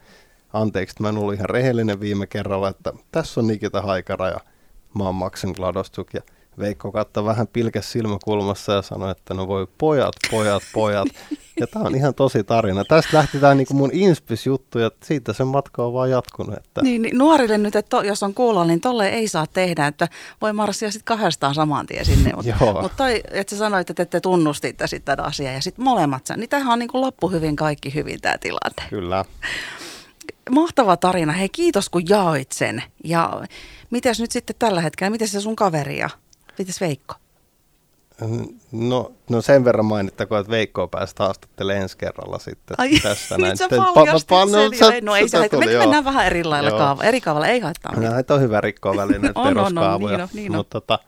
anteeksi, 0.53 0.93
että 0.93 1.03
mä 1.03 1.09
en 1.09 1.19
ollut 1.19 1.35
ihan 1.35 1.51
rehellinen 1.51 2.01
viime 2.01 2.27
kerralla, 2.27 2.69
että 2.69 2.93
tässä 3.13 3.41
on 3.41 3.47
Nikita 3.47 3.83
Haikara 3.83 4.29
ja 4.29 4.41
mä 4.95 5.05
oon 5.05 5.15
Maxim 5.15 5.53
Gladostuk 5.53 6.15
ja 6.15 6.21
Veikko 6.59 6.93
katsoi 6.93 7.25
vähän 7.25 7.47
pilkäs 7.47 7.93
silmäkulmassa 7.93 8.73
ja 8.73 8.83
sanoi, 8.83 9.11
että 9.11 9.35
no 9.35 9.49
voi 9.49 9.67
pojat, 9.79 10.15
pojat, 10.31 10.63
pojat. 10.73 11.09
Ja 11.61 11.67
tämä 11.67 11.85
on 11.85 11.95
ihan 11.95 12.15
tosi 12.15 12.45
tarina. 12.45 12.85
Tästä 12.85 13.17
lähti 13.17 13.39
tämä 13.39 13.55
niinku 13.55 13.75
mun 13.75 13.91
inspis-juttu 13.93 14.79
ja 14.79 14.91
siitä 15.03 15.33
sen 15.33 15.47
matka 15.47 15.85
on 15.85 15.93
vaan 15.93 16.11
jatkunut. 16.11 16.57
Että... 16.57 16.83
Niin, 16.83 17.03
niin, 17.03 17.19
nuorille 17.19 17.59
nyt, 17.59 17.77
että 17.77 17.89
to, 17.89 18.03
jos 18.03 18.23
on 18.23 18.35
kuulla, 18.35 18.65
niin 18.65 18.81
tolle 18.81 19.09
ei 19.09 19.29
saa 19.29 19.47
tehdä, 19.47 19.87
että 19.87 20.09
voi 20.41 20.53
marssia 20.53 20.91
sitten 20.91 21.17
kahdestaan 21.17 21.55
saman 21.55 21.87
tien 21.87 22.05
sinne. 22.05 22.33
Mutta 22.37 22.83
mut 22.83 22.93
toi, 22.97 23.21
että 23.31 23.51
sä 23.51 23.59
sanoit, 23.59 23.91
että 23.91 24.05
te 24.05 24.21
tunnustitte 24.21 24.87
sitten 24.87 25.17
tämän 25.17 25.29
asian 25.29 25.55
ja 25.55 25.63
sitten 25.63 25.85
molemmat, 25.85 26.23
niin 26.37 26.49
tämähän 26.49 26.73
on 26.73 26.79
niin 26.79 26.89
kuin 26.89 27.01
loppu 27.01 27.29
hyvin, 27.29 27.57
kaikki 27.57 27.95
hyvin 27.95 28.21
tämä 28.21 28.39
tilanne. 28.39 28.83
Kyllä. 28.91 29.25
Mahtava 30.51 30.97
tarina. 30.97 31.33
Hei, 31.33 31.49
kiitos 31.49 31.89
kun 31.89 32.03
jaoit 32.09 32.53
sen. 32.53 32.83
Ja 33.05 33.43
mitäs 33.91 34.21
nyt 34.21 34.31
sitten 34.31 34.57
tällä 34.59 34.81
hetkellä, 34.81 35.11
miten 35.11 35.29
se 35.29 35.41
sun 35.41 35.57
kaveria 35.57 36.11
Mites 36.59 36.81
Veikko? 36.81 37.15
No, 38.73 39.13
no 39.31 39.43
sen 39.43 39.65
verran 39.65 39.85
mainittakoon, 39.85 40.41
että 40.41 40.51
Veikkoa 40.51 40.89
pääsi 40.89 41.15
haastattelemaan 41.19 41.83
ensi 41.83 41.99
kerralla 41.99 42.39
sitten 42.39 42.75
Ai, 42.79 42.91
tässä 43.03 43.37
näin. 43.39 43.51
Nyt 43.51 43.59
sä 43.59 43.69
paljastit 43.95 44.29
pa, 44.29 44.47
pa, 44.47 44.53
no, 44.53 44.91
sen. 44.91 45.05
No 45.05 45.17
ei 45.17 45.29
se 45.29 45.39
haittaa. 45.39 45.61
Me 45.61 45.67
mennään 45.67 46.05
vähän 46.05 46.27
eri 46.27 46.45
lailla 46.45 46.71
kaava. 46.71 47.03
Eri 47.03 47.21
kaavalla 47.21 47.47
ei 47.47 47.61
haittaa. 47.61 48.01
Näitä 48.01 48.35
on 48.35 48.41
hyvä 48.41 48.61
rikkoa 48.61 48.97
väliin 48.97 49.23
näitä 49.23 49.43
peruskaavoja. 49.43 50.17
Niin 50.17 50.23
on, 50.23 50.29
niin 50.33 50.51
on. 50.51 50.57
Mutta 50.57 50.81
tota, 50.81 50.99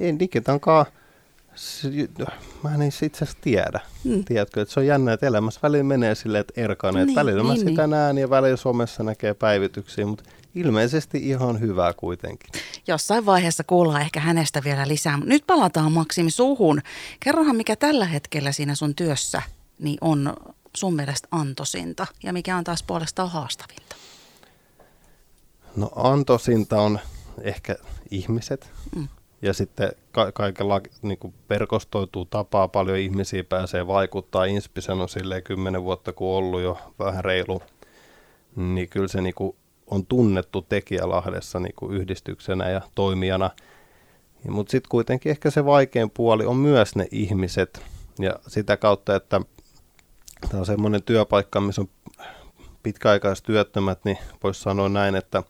ei 0.00 0.12
Nikitankaan, 1.82 2.38
mä 2.62 2.74
en 2.74 2.82
itse 2.82 3.06
asiassa 3.06 3.38
tiedä. 3.40 3.80
Hmm. 4.04 4.24
Tiedätkö, 4.24 4.62
että 4.62 4.74
se 4.74 4.80
on 4.80 4.86
jännä, 4.86 5.12
että 5.12 5.26
elämässä 5.26 5.60
välillä 5.62 5.84
menee 5.84 6.14
silleen, 6.14 6.40
että 6.40 6.60
erkanee. 6.60 7.04
Niin, 7.04 7.14
välillä 7.14 7.42
niin, 7.42 7.46
mä 7.52 7.56
sitä 7.56 7.82
niin. 7.82 7.90
näen 7.90 8.18
ja 8.18 8.30
välillä 8.30 8.56
somessa 8.56 9.02
näkee 9.02 9.34
päivityksiä, 9.34 10.06
mutta 10.06 10.24
ilmeisesti 10.54 11.28
ihan 11.28 11.60
hyvää 11.60 11.92
kuitenkin. 11.92 12.50
Jossain 12.86 13.26
vaiheessa 13.26 13.64
kuullaan 13.64 14.00
ehkä 14.00 14.20
hänestä 14.20 14.64
vielä 14.64 14.88
lisää. 14.88 15.18
Nyt 15.24 15.44
palataan 15.46 15.92
Maksimi 15.92 16.30
suhun. 16.30 16.82
Kerrohan, 17.20 17.56
mikä 17.56 17.76
tällä 17.76 18.04
hetkellä 18.04 18.52
siinä 18.52 18.74
sun 18.74 18.94
työssä 18.94 19.42
niin 19.78 19.98
on 20.00 20.34
sun 20.76 20.96
mielestä 20.96 21.28
antosinta 21.30 22.06
ja 22.22 22.32
mikä 22.32 22.56
on 22.56 22.64
taas 22.64 22.82
puolestaan 22.82 23.30
haastavinta? 23.30 23.96
No 25.76 25.90
antosinta 25.96 26.80
on 26.80 26.98
ehkä 27.42 27.76
ihmiset. 28.10 28.70
Mm. 28.96 29.08
Ja 29.42 29.52
sitten 29.52 29.92
ka- 30.12 30.32
kaikella 30.32 30.80
niin 31.02 31.18
kuin 31.18 31.34
verkostoituu 31.50 32.24
tapaa, 32.24 32.68
paljon 32.68 32.98
ihmisiä 32.98 33.44
pääsee 33.44 33.86
vaikuttaa. 33.86 34.44
Inspisen 34.44 35.00
on 35.00 35.08
silleen 35.08 35.42
kymmenen 35.42 35.84
vuotta 35.84 36.12
kuin 36.12 36.28
ollut 36.28 36.60
jo 36.60 36.78
vähän 36.98 37.24
reilu, 37.24 37.62
niin 38.56 38.88
kyllä 38.88 39.08
se 39.08 39.20
niin 39.20 39.34
kuin 39.34 39.56
on 39.86 40.06
tunnettu 40.06 40.62
tekijä 40.62 41.08
Lahdessa 41.08 41.60
niin 41.60 41.74
kuin 41.76 41.96
yhdistyksenä 41.96 42.70
ja 42.70 42.80
toimijana. 42.94 43.50
Mutta 44.48 44.70
sitten 44.70 44.88
kuitenkin 44.88 45.30
ehkä 45.30 45.50
se 45.50 45.64
vaikein 45.64 46.10
puoli 46.10 46.46
on 46.46 46.56
myös 46.56 46.96
ne 46.96 47.08
ihmiset 47.10 47.82
ja 48.18 48.34
sitä 48.46 48.76
kautta, 48.76 49.16
että 49.16 49.40
tämä 50.48 50.60
on 50.60 50.66
semmoinen 50.66 51.02
työpaikka, 51.02 51.60
missä 51.60 51.80
on 51.80 51.88
pitkäaikaistyöttömät, 52.82 54.04
niin 54.04 54.18
voisi 54.42 54.60
sanoa 54.60 54.88
näin, 54.88 55.14
että 55.14 55.42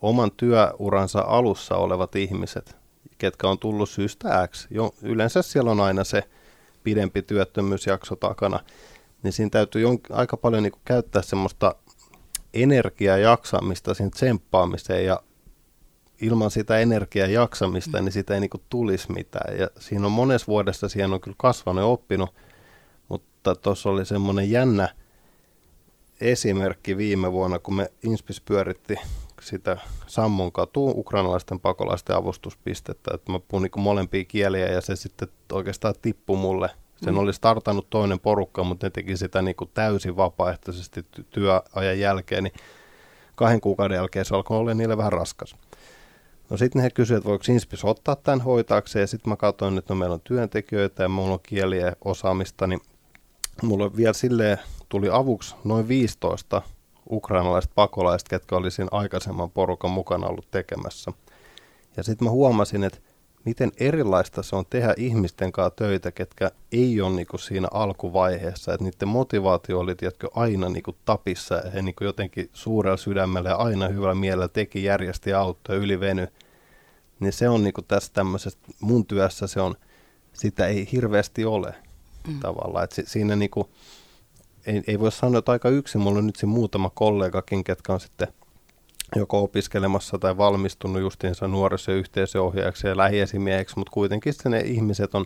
oman 0.00 0.30
työuransa 0.36 1.20
alussa 1.20 1.76
olevat 1.76 2.16
ihmiset, 2.16 2.76
ketkä 3.20 3.48
on 3.48 3.58
tullut 3.58 3.90
syystä 3.90 4.48
X, 4.48 4.66
jo, 4.70 4.94
yleensä 5.02 5.42
siellä 5.42 5.70
on 5.70 5.80
aina 5.80 6.04
se 6.04 6.22
pidempi 6.82 7.22
työttömyysjakso 7.22 8.16
takana, 8.16 8.60
niin 9.22 9.32
siinä 9.32 9.50
täytyy 9.50 9.84
jon- 9.86 10.14
aika 10.16 10.36
paljon 10.36 10.62
niin 10.62 10.72
käyttää 10.84 11.22
semmoista 11.22 11.74
energiaa 12.54 13.16
jaksamista, 13.16 13.94
siinä 13.94 14.10
tsemppaamiseen 14.10 15.04
ja 15.04 15.22
ilman 16.20 16.50
sitä 16.50 16.78
energiaa 16.78 17.26
jaksamista, 17.26 17.98
mm. 17.98 18.04
niin 18.04 18.12
sitä 18.12 18.34
ei 18.34 18.40
niin 18.40 18.50
kuin 18.50 18.62
tulisi 18.68 19.12
mitään. 19.12 19.58
Ja 19.58 19.68
siinä 19.78 20.06
on 20.06 20.12
monessa 20.12 20.46
vuodessa, 20.46 20.88
siihen 20.88 21.12
on 21.12 21.20
kyllä 21.20 21.36
kasvanut 21.38 21.82
ja 21.82 21.86
oppinut, 21.86 22.34
mutta 23.08 23.54
tuossa 23.54 23.90
oli 23.90 24.06
semmoinen 24.06 24.50
jännä 24.50 24.88
esimerkki 26.20 26.96
viime 26.96 27.32
vuonna, 27.32 27.58
kun 27.58 27.74
me 27.74 27.92
Inspis 28.02 28.40
pyöritti 28.40 28.96
sitä 29.40 29.76
Sammon 30.06 30.52
katu 30.52 30.88
ukrainalaisten 30.88 31.60
pakolaisten 31.60 32.16
avustuspistettä, 32.16 33.10
että 33.14 33.32
mä 33.32 33.40
puhun 33.48 33.62
niin 33.62 33.82
molempia 33.82 34.24
kieliä 34.24 34.66
ja 34.66 34.80
se 34.80 34.96
sitten 34.96 35.28
oikeastaan 35.52 35.94
tippui 36.02 36.36
mulle. 36.36 36.70
Sen 37.04 37.14
mm. 37.14 37.18
oli 37.18 37.32
startannut 37.32 37.90
toinen 37.90 38.20
porukka, 38.20 38.64
mutta 38.64 38.86
ne 38.86 38.90
teki 38.90 39.16
sitä 39.16 39.42
niin 39.42 39.56
kuin 39.56 39.70
täysin 39.74 40.16
vapaaehtoisesti 40.16 41.06
työajan 41.30 41.98
jälkeen, 41.98 42.44
niin 42.44 42.54
kahden 43.34 43.60
kuukauden 43.60 43.96
jälkeen 43.96 44.24
se 44.24 44.34
alkoi 44.34 44.58
olla 44.58 44.74
niille 44.74 44.96
vähän 44.96 45.12
raskas. 45.12 45.56
No 46.50 46.56
sitten 46.56 46.82
he 46.82 46.90
kysyivät, 46.90 47.20
että 47.20 47.28
voiko 47.28 47.44
Inspis 47.48 47.84
ottaa 47.84 48.16
tämän 48.16 48.40
hoitaakseen, 48.40 49.00
ja 49.00 49.06
sitten 49.06 49.30
mä 49.30 49.36
katsoin, 49.36 49.78
että 49.78 49.94
no 49.94 49.98
meillä 49.98 50.14
on 50.14 50.20
työntekijöitä 50.20 51.02
ja 51.02 51.08
mulla 51.08 51.32
on 51.32 51.40
kieliä 51.42 51.92
osaamista, 52.04 52.66
niin 52.66 52.80
mulla 53.62 53.96
vielä 53.96 54.12
silleen 54.12 54.58
tuli 54.88 55.08
avuksi 55.12 55.54
noin 55.64 55.88
15 55.88 56.62
ukrainalaiset 57.10 57.70
pakolaiset, 57.74 58.28
ketkä 58.28 58.56
oli 58.56 58.70
siinä 58.70 58.88
aikaisemman 58.92 59.50
porukan 59.50 59.90
mukana 59.90 60.26
ollut 60.26 60.50
tekemässä. 60.50 61.12
Ja 61.96 62.02
sitten 62.02 62.24
mä 62.24 62.30
huomasin, 62.30 62.84
että 62.84 62.98
miten 63.44 63.72
erilaista 63.76 64.42
se 64.42 64.56
on 64.56 64.64
tehdä 64.70 64.94
ihmisten 64.96 65.52
kanssa 65.52 65.76
töitä, 65.76 66.12
ketkä 66.12 66.50
ei 66.72 67.00
ole 67.00 67.16
niinku 67.16 67.38
siinä 67.38 67.68
alkuvaiheessa. 67.72 68.74
Että 68.74 68.84
niiden 68.84 69.08
motivaatio 69.08 69.78
oli 69.78 69.94
tiedätkö, 69.94 70.28
aina 70.34 70.68
niinku 70.68 70.96
tapissa 71.04 71.54
ja 71.54 71.70
he 71.70 71.82
niinku 71.82 72.04
jotenkin 72.04 72.50
suurella 72.52 72.96
sydämellä 72.96 73.48
ja 73.48 73.56
aina 73.56 73.88
hyvällä 73.88 74.14
mielellä 74.14 74.48
teki, 74.48 74.84
järjesti 74.84 75.32
autoja, 75.32 75.78
yliveny. 75.78 76.28
Niin 77.20 77.32
se 77.32 77.48
on 77.48 77.64
niinku 77.64 77.82
tässä 77.82 78.12
tämmöisessä, 78.12 78.58
mun 78.80 79.06
työssä 79.06 79.46
se 79.46 79.60
on, 79.60 79.74
sitä 80.32 80.66
ei 80.66 80.88
hirveästi 80.92 81.44
ole 81.44 81.74
mm. 82.28 82.40
tavallaan. 82.40 82.84
Et 82.84 82.92
si, 82.92 83.02
siinä 83.06 83.36
niinku, 83.36 83.70
ei, 84.66 84.82
ei 84.86 85.00
voi 85.00 85.12
sanoa, 85.12 85.38
että 85.38 85.52
aika 85.52 85.68
yksin. 85.68 86.00
Mulla 86.00 86.18
on 86.18 86.26
nyt 86.26 86.36
se 86.36 86.46
muutama 86.46 86.90
kollegakin, 86.90 87.64
ketkä 87.64 87.92
on 87.92 88.00
sitten 88.00 88.28
joko 89.16 89.42
opiskelemassa 89.42 90.18
tai 90.18 90.36
valmistunut 90.36 91.02
justiinsa 91.02 91.48
nuoriso- 91.48 91.90
ja 91.90 91.96
yhteisöohjaajaksi 91.96 92.86
ja 92.86 92.96
lähiesimieheksi, 92.96 93.78
mutta 93.78 93.90
kuitenkin 93.92 94.34
ne 94.48 94.60
ihmiset 94.60 95.14
on, 95.14 95.24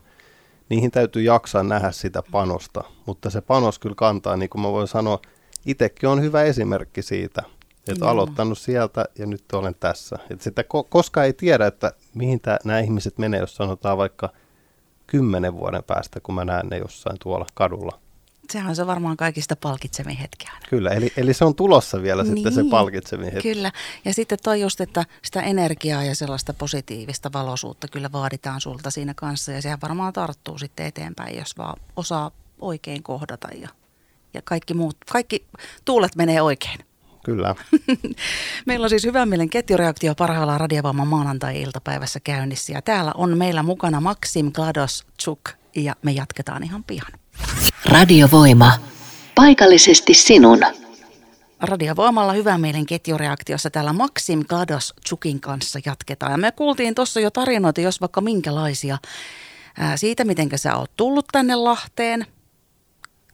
niihin 0.68 0.90
täytyy 0.90 1.22
jaksaa 1.22 1.62
nähdä 1.62 1.90
sitä 1.90 2.22
panosta, 2.30 2.84
mutta 3.06 3.30
se 3.30 3.40
panos 3.40 3.78
kyllä 3.78 3.94
kantaa, 3.94 4.36
niin 4.36 4.50
kuin 4.50 4.62
mä 4.62 4.72
voin 4.72 4.88
sanoa, 4.88 5.18
itsekin 5.66 6.08
on 6.08 6.22
hyvä 6.22 6.42
esimerkki 6.42 7.02
siitä, 7.02 7.42
että 7.88 8.08
aloittanut 8.08 8.58
sieltä 8.58 9.04
ja 9.18 9.26
nyt 9.26 9.44
olen 9.52 9.74
tässä. 9.80 10.18
Että 10.30 10.44
sitä 10.44 10.62
ko- 10.62 10.86
koskaan 10.88 11.26
ei 11.26 11.32
tiedä, 11.32 11.66
että 11.66 11.92
mihin 12.14 12.40
tää, 12.40 12.58
nämä 12.64 12.80
ihmiset 12.80 13.18
menee, 13.18 13.40
jos 13.40 13.56
sanotaan 13.56 13.98
vaikka 13.98 14.32
kymmenen 15.06 15.54
vuoden 15.54 15.84
päästä, 15.84 16.20
kun 16.20 16.34
mä 16.34 16.44
näen 16.44 16.66
ne 16.66 16.78
jossain 16.78 17.16
tuolla 17.22 17.46
kadulla 17.54 18.03
sehän 18.52 18.68
on 18.68 18.76
se 18.76 18.86
varmaan 18.86 19.16
kaikista 19.16 19.56
palkitsevin 19.56 20.16
hetki 20.16 20.46
aina. 20.48 20.66
Kyllä, 20.70 20.90
eli, 20.90 21.12
eli 21.16 21.34
se 21.34 21.44
on 21.44 21.54
tulossa 21.54 22.02
vielä 22.02 22.22
niin, 22.22 22.34
sitten 22.34 22.54
se 22.54 22.62
niin, 22.62 22.70
palkitsevin 22.70 23.32
hetki. 23.32 23.54
Kyllä, 23.54 23.72
ja 24.04 24.14
sitten 24.14 24.38
toi 24.42 24.60
just, 24.60 24.80
että 24.80 25.04
sitä 25.22 25.40
energiaa 25.40 26.04
ja 26.04 26.14
sellaista 26.14 26.54
positiivista 26.54 27.32
valoisuutta 27.32 27.88
kyllä 27.88 28.12
vaaditaan 28.12 28.60
sulta 28.60 28.90
siinä 28.90 29.14
kanssa, 29.14 29.52
ja 29.52 29.62
sehän 29.62 29.78
varmaan 29.82 30.12
tarttuu 30.12 30.58
sitten 30.58 30.86
eteenpäin, 30.86 31.38
jos 31.38 31.58
vaan 31.58 31.80
osaa 31.96 32.30
oikein 32.58 33.02
kohdata, 33.02 33.48
ja, 33.60 33.68
ja 34.34 34.42
kaikki 34.42 34.74
muut, 34.74 34.96
kaikki 35.12 35.46
tuulet 35.84 36.16
menee 36.16 36.42
oikein. 36.42 36.78
Kyllä. 37.24 37.54
meillä 38.66 38.84
on 38.84 38.90
siis 38.90 39.04
hyvän 39.04 39.28
mielen 39.28 39.50
ketjureaktio 39.50 40.14
parhaillaan 40.14 40.60
Radiovamman 40.60 41.08
maanantai-iltapäivässä 41.08 42.20
käynnissä, 42.20 42.72
ja 42.72 42.82
täällä 42.82 43.12
on 43.16 43.38
meillä 43.38 43.62
mukana 43.62 44.00
Maxim 44.00 44.52
Glados 44.52 45.06
Chuk, 45.22 45.50
ja 45.76 45.96
me 46.02 46.12
jatketaan 46.12 46.62
ihan 46.62 46.84
pian. 46.84 47.23
Radiovoima. 47.90 48.72
Paikallisesti 49.34 50.14
sinun. 50.14 50.58
Radiovoimalla 51.60 52.32
hyvän 52.32 52.60
mielen 52.60 52.86
ketjureaktiossa 52.86 53.70
täällä 53.70 53.92
Maxim 53.92 54.40
Glados 54.48 54.94
Chukin 55.06 55.40
kanssa 55.40 55.78
jatketaan. 55.86 56.32
Ja 56.32 56.38
me 56.38 56.52
kuultiin 56.52 56.94
tuossa 56.94 57.20
jo 57.20 57.30
tarinoita, 57.30 57.80
jos 57.80 58.00
vaikka 58.00 58.20
minkälaisia, 58.20 58.98
ää, 59.78 59.96
siitä, 59.96 60.24
miten 60.24 60.48
sä 60.54 60.76
oot 60.76 60.90
tullut 60.96 61.24
tänne 61.32 61.54
Lahteen. 61.54 62.26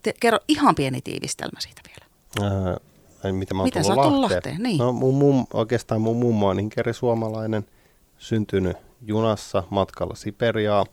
Te, 0.03 0.15
kerro 0.21 0.39
ihan 0.49 0.75
pieni 0.75 1.01
tiivistelmä 1.01 1.61
siitä 1.61 1.83
vielä. 1.89 2.07
Ää, 3.23 3.33
mitä 3.33 3.55
mä 3.55 3.63
oon 3.63 3.71
tullut 3.71 3.87
sä 3.87 3.97
Lahteen? 3.97 4.21
Lahteen? 4.21 4.63
Niin. 4.63 4.79
No, 4.79 4.93
mun 4.93 5.15
mum, 5.15 5.47
oikeastaan 5.53 6.01
mun 6.01 6.17
mummo 6.17 6.49
on 6.49 6.61
inkeri 6.61 6.95
suomalainen, 6.95 7.67
syntynyt 8.19 8.77
junassa 9.03 9.63
matkalla 9.71 10.15
Siperiaa. 10.15 10.87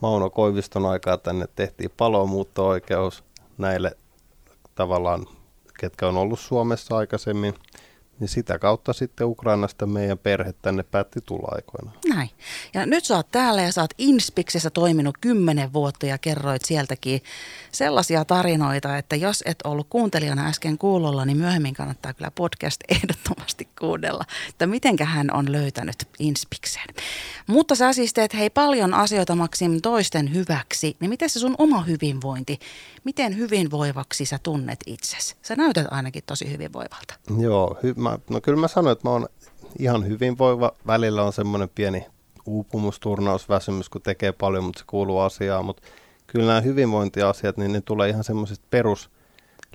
Mauno 0.00 0.30
Koiviston 0.30 0.86
aikaa 0.86 1.18
tänne 1.18 1.48
tehtiin 1.56 1.90
palomuutto-oikeus 1.96 3.24
näille 3.58 3.96
tavallaan, 4.74 5.26
ketkä 5.80 6.08
on 6.08 6.16
ollut 6.16 6.40
Suomessa 6.40 6.96
aikaisemmin– 6.96 7.54
niin 8.20 8.28
sitä 8.28 8.58
kautta 8.58 8.92
sitten 8.92 9.26
Ukrainasta 9.26 9.86
meidän 9.86 10.18
perhe 10.18 10.54
tänne 10.62 10.82
päätti 10.82 11.20
tulla 11.20 11.48
aikoina. 11.52 11.92
Näin. 12.08 12.30
Ja 12.74 12.86
nyt 12.86 13.04
sä 13.04 13.16
oot 13.16 13.30
täällä 13.30 13.62
ja 13.62 13.72
sä 13.72 13.80
oot 13.80 13.94
Inspiksessä 13.98 14.70
toiminut 14.70 15.18
kymmenen 15.20 15.72
vuotta 15.72 16.06
ja 16.06 16.18
kerroit 16.18 16.64
sieltäkin 16.64 17.22
sellaisia 17.72 18.24
tarinoita, 18.24 18.96
että 18.96 19.16
jos 19.16 19.42
et 19.46 19.58
ollut 19.64 19.86
kuuntelijana 19.90 20.46
äsken 20.46 20.78
kuulolla, 20.78 21.24
niin 21.24 21.36
myöhemmin 21.36 21.74
kannattaa 21.74 22.14
kyllä 22.14 22.30
podcast 22.30 22.80
ehdottomasti 22.94 23.68
kuunnella, 23.78 24.24
että 24.48 24.66
mitenkä 24.66 25.04
hän 25.04 25.34
on 25.34 25.52
löytänyt 25.52 26.08
Inspikseen. 26.18 26.94
Mutta 27.46 27.74
sä 27.74 27.92
siis 27.92 28.12
teet 28.12 28.34
hei 28.34 28.50
paljon 28.50 28.94
asioita 28.94 29.34
Maksim 29.34 29.80
toisten 29.80 30.34
hyväksi, 30.34 30.96
niin 31.00 31.10
miten 31.10 31.30
se 31.30 31.40
sun 31.40 31.54
oma 31.58 31.82
hyvinvointi, 31.82 32.58
miten 33.04 33.36
hyvinvoivaksi 33.36 34.24
sä 34.24 34.38
tunnet 34.42 34.80
itsesi? 34.86 35.36
Sä 35.42 35.56
näytät 35.56 35.86
ainakin 35.90 36.22
tosi 36.26 36.50
hyvinvoivalta. 36.50 37.14
Joo, 37.40 37.76
hy- 37.82 38.00
mä, 38.00 38.09
no 38.30 38.40
kyllä 38.40 38.60
mä 38.60 38.68
sanoin, 38.68 38.92
että 38.92 39.08
mä 39.08 39.12
oon 39.12 39.28
ihan 39.78 40.06
hyvinvoiva. 40.06 40.72
Välillä 40.86 41.22
on 41.22 41.32
semmoinen 41.32 41.68
pieni 41.68 42.06
uupumusturnaus, 42.46 43.48
väsymys, 43.48 43.88
kun 43.88 44.02
tekee 44.02 44.32
paljon, 44.32 44.64
mutta 44.64 44.78
se 44.78 44.84
kuuluu 44.86 45.18
asiaan. 45.18 45.64
Mutta 45.64 45.82
kyllä 46.26 46.46
nämä 46.46 46.60
hyvinvointiasiat, 46.60 47.56
niin 47.56 47.72
ne 47.72 47.80
tulee 47.80 48.08
ihan 48.08 48.24
semmoisesta 48.24 48.66
perus 48.70 49.10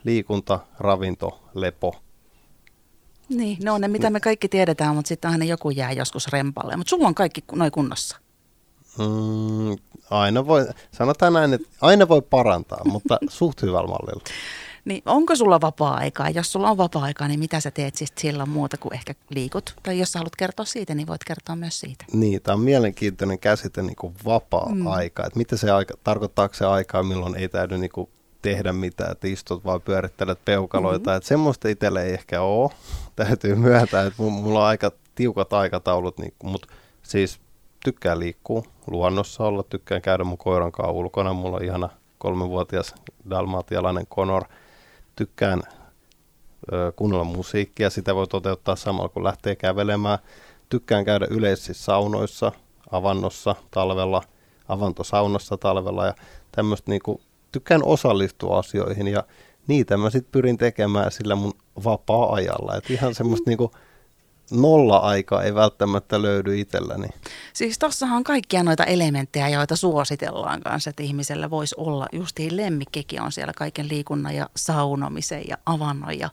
liikunta, 0.04 0.60
ravinto, 0.80 1.39
lepo. 1.54 1.96
Niin, 3.30 3.58
ne 3.63 3.72
on 3.72 3.82
ne, 3.82 3.88
mitä 3.88 4.10
me 4.10 4.20
kaikki 4.20 4.50
tiedetään, 4.50 4.96
mutta 4.96 5.10
sitten 5.10 5.32
aina 5.32 5.46
joku 5.46 5.70
jää 5.70 5.92
joskus 5.92 6.27
rempalle. 6.27 6.77
Mutta 6.77 6.89
sulla 6.89 7.08
on 7.08 7.15
kaikki 7.15 7.44
noin 7.51 7.72
kunnossa. 7.72 8.18
Mm, 9.00 9.75
aina 10.10 10.48
voi, 10.48 10.68
sanotaan 10.92 11.34
näin, 11.34 11.54
että 11.54 11.68
aina 11.82 12.08
voi 12.08 12.22
parantaa, 12.22 12.82
mutta 12.86 13.18
suht 13.30 13.62
hyvällä 13.62 13.88
mallilla. 13.88 14.24
Niin 14.86 15.01
onko 15.06 15.36
sulla 15.36 15.62
vapaa-aikaa? 15.62 16.30
Jos 16.30 16.51
sulla 16.51 16.70
on 16.70 16.77
vapaa-aikaa, 16.77 17.27
niin 17.27 17.39
mitä 17.39 17.60
sä 17.60 17.72
teet 17.72 17.96
siis 17.96 18.13
silloin 18.18 18.50
muuta 18.50 18.77
kuin 18.77 18.94
ehkä 18.94 19.15
liikut? 19.30 19.75
Tai 19.84 20.00
jos 20.00 20.12
sä 20.12 20.20
haluat 20.20 20.36
kertoa 20.36 20.65
siitä, 20.65 20.96
niin 20.96 21.08
voit 21.08 21.24
kertoa 21.24 21.56
myös 21.56 21.80
siitä. 21.80 22.06
Niin, 22.13 22.42
tämä 22.42 22.54
on 22.54 22.62
mielenkiintoinen 22.62 23.39
käsite 23.39 23.82
niin 23.82 23.96
kuin 23.96 24.13
vapaa-aika. 24.25 25.24
Mm. 25.24 25.27
Että 25.27 25.39
mitä 25.39 25.58
se 25.58 25.72
aika, 25.72 25.94
tarkoittaako 26.04 26.54
se 26.54 26.65
aikaa, 26.65 27.04
milloin 27.04 27.36
ei 27.36 27.50
täydy 27.50 27.77
niin 27.77 27.92
kuin 27.92 28.10
tehdä 28.42 28.74
mitään, 28.74 29.12
että 29.12 29.27
istut 29.27 29.65
vaan 29.65 29.82
pyörittelet 29.82 30.46
peukaloita. 30.46 31.10
Mm-hmm. 31.10 31.18
Että 31.18 31.27
semmoista 31.27 31.68
itselle 31.68 32.04
ei 32.04 32.13
ehkä 32.13 32.42
ole. 32.42 32.72
Täytyy 33.15 33.56
myöntää, 33.56 34.06
että 34.06 34.24
mulla 34.24 34.60
on 34.60 34.65
aika 34.65 34.92
tiukat 35.15 35.54
aikataulut, 35.54 36.18
niin, 36.18 36.34
mutta 36.44 36.68
siis 37.04 37.39
tykkään 37.84 38.20
liikkua 38.20 38.63
luonnossa 38.88 39.44
olla, 39.44 39.63
tykkään 39.63 40.01
käydä 40.01 40.24
mun 40.24 40.38
koiran 40.38 40.72
kanssa 40.72 40.92
ulkona. 40.92 41.34
Mulla 41.34 41.58
on 41.58 41.63
ihana 41.63 41.89
kolmenvuotias 42.18 42.96
dalmatialainen 43.30 44.08
Conor. 44.08 44.44
Tykkään 45.16 45.62
kuunnella 46.96 47.24
musiikkia, 47.24 47.90
sitä 47.90 48.16
voi 48.16 48.28
toteuttaa 48.28 48.76
samalla 48.76 49.10
kun 49.10 49.24
lähtee 49.24 49.56
kävelemään. 49.56 50.20
Tykkään 50.70 51.06
käydä 51.06 51.28
yleisissä 51.30 51.74
saunoissa, 51.74 52.52
avannossa 52.92 53.56
talvella, 53.72 54.22
avantosaunassa 54.68 55.58
talvella 55.58 56.06
ja 56.06 56.14
tämmöistä 56.52 56.92
niinku, 56.92 57.22
tykkään 57.52 57.84
osallistua 57.84 58.60
asioihin 58.60 59.08
ja 59.08 59.24
niitä 59.68 59.98
mä 59.98 60.10
sitten 60.10 60.32
pyrin 60.32 60.58
tekemään 60.58 61.12
sillä 61.12 61.36
mun 61.36 61.54
vapaa-ajalla. 61.84 62.76
Et 62.76 62.90
ihan 62.90 63.16
semmoista 63.16 63.50
niinku, 63.50 63.72
nolla-aikaa 64.52 65.44
ei 65.44 65.56
välttämättä 65.56 66.22
löydy 66.22 66.60
itselläni. 66.60 67.08
Siis 67.54 67.80
tossahan 67.80 68.18
on 68.18 68.24
kaikkia 68.24 68.64
noita 68.64 68.84
elementtejä, 68.84 69.50
joita 69.50 69.75
suositellaan 69.75 70.62
kanssa, 70.62 70.90
että 70.90 71.04
ihmisellä 71.04 71.50
voisi 71.50 71.75
olla. 71.78 72.08
Justiin 72.12 72.58
lemmikkikin 72.58 73.22
on 73.22 73.32
siellä 73.32 73.54
kaiken 73.54 73.90
liikunnan 73.90 74.36
ja 74.36 74.50
saunomisen 74.56 75.44
ja 75.48 75.58
avannon 75.66 76.20
ja 76.20 76.30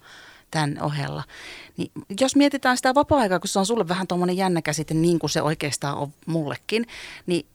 tämän 0.50 0.82
ohella. 0.82 1.24
Niin 1.76 1.90
jos 2.20 2.36
mietitään 2.36 2.76
sitä 2.76 2.94
vapaa-aikaa, 2.94 3.40
kun 3.40 3.48
se 3.48 3.58
on 3.58 3.66
sulle 3.66 3.88
vähän 3.88 4.06
tuommoinen 4.06 4.36
jännä 4.36 4.62
käsite, 4.62 4.94
niin 4.94 5.18
kuin 5.18 5.30
se 5.30 5.42
oikeastaan 5.42 5.98
on 5.98 6.12
mullekin, 6.26 6.86
niin 7.26 7.46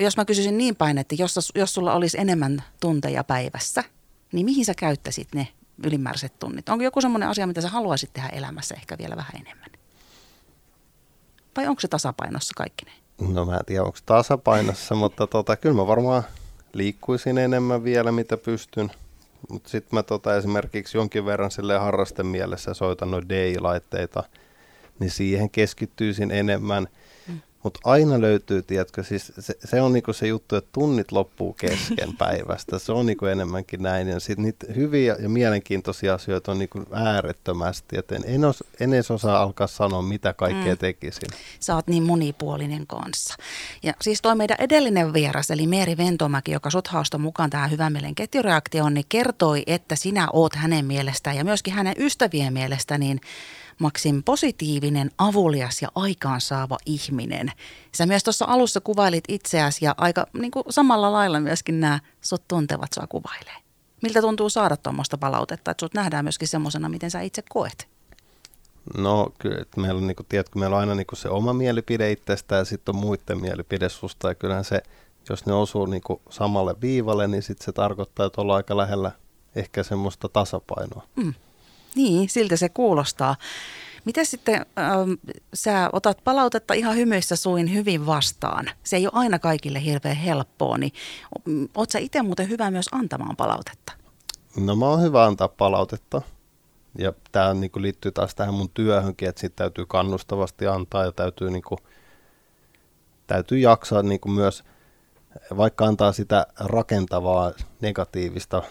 jos 0.00 0.16
mä 0.16 0.24
kysyisin 0.24 0.58
niin 0.58 0.76
päin, 0.76 0.98
että 0.98 1.14
jos, 1.18 1.52
jos 1.54 1.74
sulla 1.74 1.94
olisi 1.94 2.20
enemmän 2.20 2.62
tunteja 2.80 3.24
päivässä, 3.24 3.84
niin 4.32 4.44
mihin 4.44 4.64
sä 4.64 4.74
käyttäisit 4.74 5.28
ne 5.34 5.48
ylimääräiset 5.84 6.38
tunnit? 6.38 6.68
Onko 6.68 6.84
joku 6.84 7.00
semmoinen 7.00 7.28
asia, 7.28 7.46
mitä 7.46 7.60
sä 7.60 7.68
haluaisit 7.68 8.12
tehdä 8.12 8.28
elämässä 8.28 8.74
ehkä 8.74 8.98
vielä 8.98 9.16
vähän 9.16 9.32
enemmän? 9.40 9.67
Vai 11.58 11.66
onko 11.66 11.80
se 11.80 11.88
tasapainossa 11.88 12.52
kaikki 12.56 12.84
ne? 12.84 12.92
No 13.34 13.44
mä 13.44 13.56
en 13.56 13.64
tiedä, 13.66 13.82
onko 13.82 13.98
tasapainossa, 14.06 14.94
mutta 15.02 15.26
tota, 15.26 15.56
kyllä 15.56 15.76
mä 15.76 15.86
varmaan 15.86 16.22
liikkuisin 16.72 17.38
enemmän 17.38 17.84
vielä, 17.84 18.12
mitä 18.12 18.36
pystyn. 18.36 18.90
Mutta 19.50 19.68
sitten 19.68 19.96
mä 19.96 20.02
tota, 20.02 20.36
esimerkiksi 20.36 20.98
jonkin 20.98 21.24
verran 21.24 21.50
sille 21.50 21.78
harrasten 21.78 22.26
mielessä 22.26 22.74
soitan 22.74 23.10
noin 23.10 23.28
DI-laitteita, 23.28 24.22
niin 24.98 25.10
siihen 25.10 25.50
keskittyisin 25.50 26.30
enemmän– 26.30 26.88
mutta 27.62 27.80
aina 27.84 28.20
löytyy, 28.20 28.62
tiedätkö, 28.62 29.02
siis 29.02 29.32
se, 29.38 29.58
se 29.64 29.80
on 29.80 29.92
niinku 29.92 30.12
se 30.12 30.26
juttu, 30.26 30.56
että 30.56 30.70
tunnit 30.72 31.12
loppuu 31.12 31.52
kesken 31.52 32.16
päivästä. 32.18 32.78
Se 32.78 32.92
on 32.92 33.06
niinku 33.06 33.26
enemmänkin 33.26 33.82
näin. 33.82 34.08
Ja 34.08 34.20
sitten 34.20 34.44
niitä 34.44 34.66
hyviä 34.76 35.16
ja 35.20 35.28
mielenkiintoisia 35.28 36.14
asioita 36.14 36.52
on 36.52 36.58
niinku 36.58 36.82
äärettömästi. 36.92 37.98
Et 37.98 38.12
en, 38.12 38.22
en, 38.26 38.44
os, 38.44 38.64
en 38.80 38.94
edes 38.94 39.10
osaa 39.10 39.42
alkaa 39.42 39.66
sanoa, 39.66 40.02
mitä 40.02 40.32
kaikkea 40.32 40.74
mm. 40.74 40.78
tekisin. 40.78 41.28
Sä 41.60 41.74
oot 41.74 41.86
niin 41.86 42.02
monipuolinen 42.02 42.86
kanssa. 42.86 43.34
Ja 43.82 43.92
siis 44.02 44.22
toi 44.22 44.36
meidän 44.36 44.56
edellinen 44.60 45.12
vieras, 45.12 45.50
eli 45.50 45.66
Meeri 45.66 45.96
Ventomäki, 45.96 46.52
joka 46.52 46.70
sut 46.70 46.88
haastoi 46.88 47.20
mukaan 47.20 47.50
tähän 47.50 47.70
hyvän 47.70 47.92
mielen 47.92 48.14
ketjureaktioon, 48.14 48.94
niin 48.94 49.06
kertoi, 49.08 49.62
että 49.66 49.96
sinä 49.96 50.28
oot 50.32 50.54
hänen 50.54 50.84
mielestään 50.84 51.36
ja 51.36 51.44
myöskin 51.44 51.74
hänen 51.74 51.94
ystävien 51.98 52.52
mielestä 52.52 52.98
niin 52.98 53.20
Maksim 53.80 54.22
positiivinen, 54.22 55.10
avulias 55.18 55.82
ja 55.82 55.88
aikaansaava 55.94 56.78
ihminen. 56.86 57.52
Sä 57.94 58.06
myös 58.06 58.24
tuossa 58.24 58.44
alussa 58.48 58.80
kuvailit 58.80 59.24
itseäsi 59.28 59.84
ja 59.84 59.94
aika 59.96 60.26
niin 60.32 60.50
kuin 60.50 60.64
samalla 60.70 61.12
lailla 61.12 61.40
myöskin 61.40 61.80
nämä 61.80 62.00
sut 62.20 62.48
tuntevat 62.48 62.92
sua 62.92 63.06
kuvailee. 63.06 63.56
Miltä 64.02 64.20
tuntuu 64.20 64.50
saada 64.50 64.76
tuommoista 64.76 65.18
palautetta, 65.18 65.70
että 65.70 65.82
sut 65.82 65.94
nähdään 65.94 66.24
myöskin 66.24 66.48
semmoisena, 66.48 66.88
miten 66.88 67.10
sä 67.10 67.20
itse 67.20 67.42
koet? 67.48 67.88
No 68.96 69.32
kyllä, 69.38 69.58
että 69.62 69.80
meillä 69.80 69.98
on, 69.98 70.06
niin 70.06 70.16
kuin, 70.16 70.26
tiedätkö, 70.28 70.58
meillä 70.58 70.76
on 70.76 70.80
aina 70.80 70.94
niin 70.94 71.06
kuin 71.06 71.18
se 71.18 71.28
oma 71.28 71.52
mielipide 71.52 72.12
itsestä 72.12 72.56
ja 72.56 72.64
sitten 72.64 72.94
on 72.94 73.00
muiden 73.00 73.40
mielipide 73.40 73.88
susta. 73.88 74.28
Ja 74.28 74.34
kyllähän 74.34 74.64
se, 74.64 74.82
jos 75.30 75.46
ne 75.46 75.52
osuu 75.52 75.86
niin 75.86 76.02
kuin 76.02 76.20
samalle 76.30 76.74
viivalle, 76.80 77.28
niin 77.28 77.42
sitten 77.42 77.64
se 77.64 77.72
tarkoittaa, 77.72 78.26
että 78.26 78.40
ollaan 78.40 78.56
aika 78.56 78.76
lähellä 78.76 79.12
ehkä 79.56 79.82
semmoista 79.82 80.28
tasapainoa. 80.28 81.06
Mm. 81.16 81.34
Niin, 81.94 82.28
siltä 82.28 82.56
se 82.56 82.68
kuulostaa. 82.68 83.36
Miten 84.04 84.26
sitten 84.26 84.66
ähm, 84.78 85.12
sä 85.54 85.90
otat 85.92 86.18
palautetta 86.24 86.74
ihan 86.74 86.96
hymyissä 86.96 87.36
suin 87.36 87.74
hyvin 87.74 88.06
vastaan? 88.06 88.70
Se 88.84 88.96
ei 88.96 89.06
ole 89.06 89.12
aina 89.14 89.38
kaikille 89.38 89.84
hirveän 89.84 90.16
helppoa, 90.16 90.78
niin 90.78 90.92
oot 91.74 91.90
sä 91.90 91.98
itse 91.98 92.22
muuten 92.22 92.48
hyvä 92.48 92.70
myös 92.70 92.88
antamaan 92.92 93.36
palautetta? 93.36 93.92
No 94.56 94.76
mä 94.76 94.86
oon 94.86 95.02
hyvä 95.02 95.24
antaa 95.24 95.48
palautetta. 95.48 96.22
Ja 96.98 97.12
tämä 97.32 97.54
niin 97.54 97.70
liittyy 97.76 98.12
taas 98.12 98.34
tähän 98.34 98.54
mun 98.54 98.70
työhönkin, 98.70 99.28
että 99.28 99.40
siitä 99.40 99.56
täytyy 99.56 99.86
kannustavasti 99.86 100.66
antaa 100.66 101.04
ja 101.04 101.12
täytyy, 101.12 101.50
niin 101.50 101.62
kuin, 101.62 101.78
täytyy 103.26 103.58
jaksaa 103.58 104.02
niin 104.02 104.20
kuin 104.20 104.32
myös, 104.32 104.64
vaikka 105.56 105.84
antaa 105.84 106.12
sitä 106.12 106.46
rakentavaa 106.60 107.52
negatiivista 107.80 108.62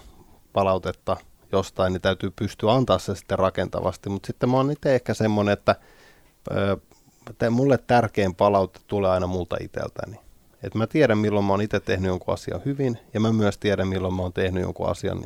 palautetta, 0.54 1.18
jostain, 1.52 1.94
niin 1.94 2.02
täytyy 2.02 2.32
pystyä 2.36 2.74
antaa 2.74 3.00
se 3.00 3.16
sitten 3.16 3.40
rakentavasti. 3.40 4.10
Mutta 4.10 4.28
sitten 4.28 4.50
mä 4.50 4.58
oon 4.58 4.72
itse 4.72 4.96
ehkä 4.96 5.14
semmoinen, 5.14 5.54
että 5.54 5.76
ö, 6.52 6.78
mulle 7.52 7.78
tärkein 7.78 8.36
palaute 8.36 8.80
tulee 8.88 9.12
aina 9.12 9.28
multa 9.28 9.58
itseltäni. 9.62 10.20
Et 10.64 10.76
mä 10.76 10.88
tiedän, 10.88 11.18
milloin 11.18 11.46
mä 11.46 11.54
oon 11.54 11.62
itse 11.62 11.80
tehnyt 11.80 12.08
jonkun 12.08 12.34
asian 12.34 12.62
hyvin, 12.66 13.00
ja 13.14 13.20
mä 13.20 13.34
myös 13.34 13.58
tiedän, 13.58 13.88
milloin 13.88 14.14
mä 14.14 14.22
oon 14.22 14.34
tehnyt 14.34 14.64
jonkun 14.64 14.90
asian 14.90 15.24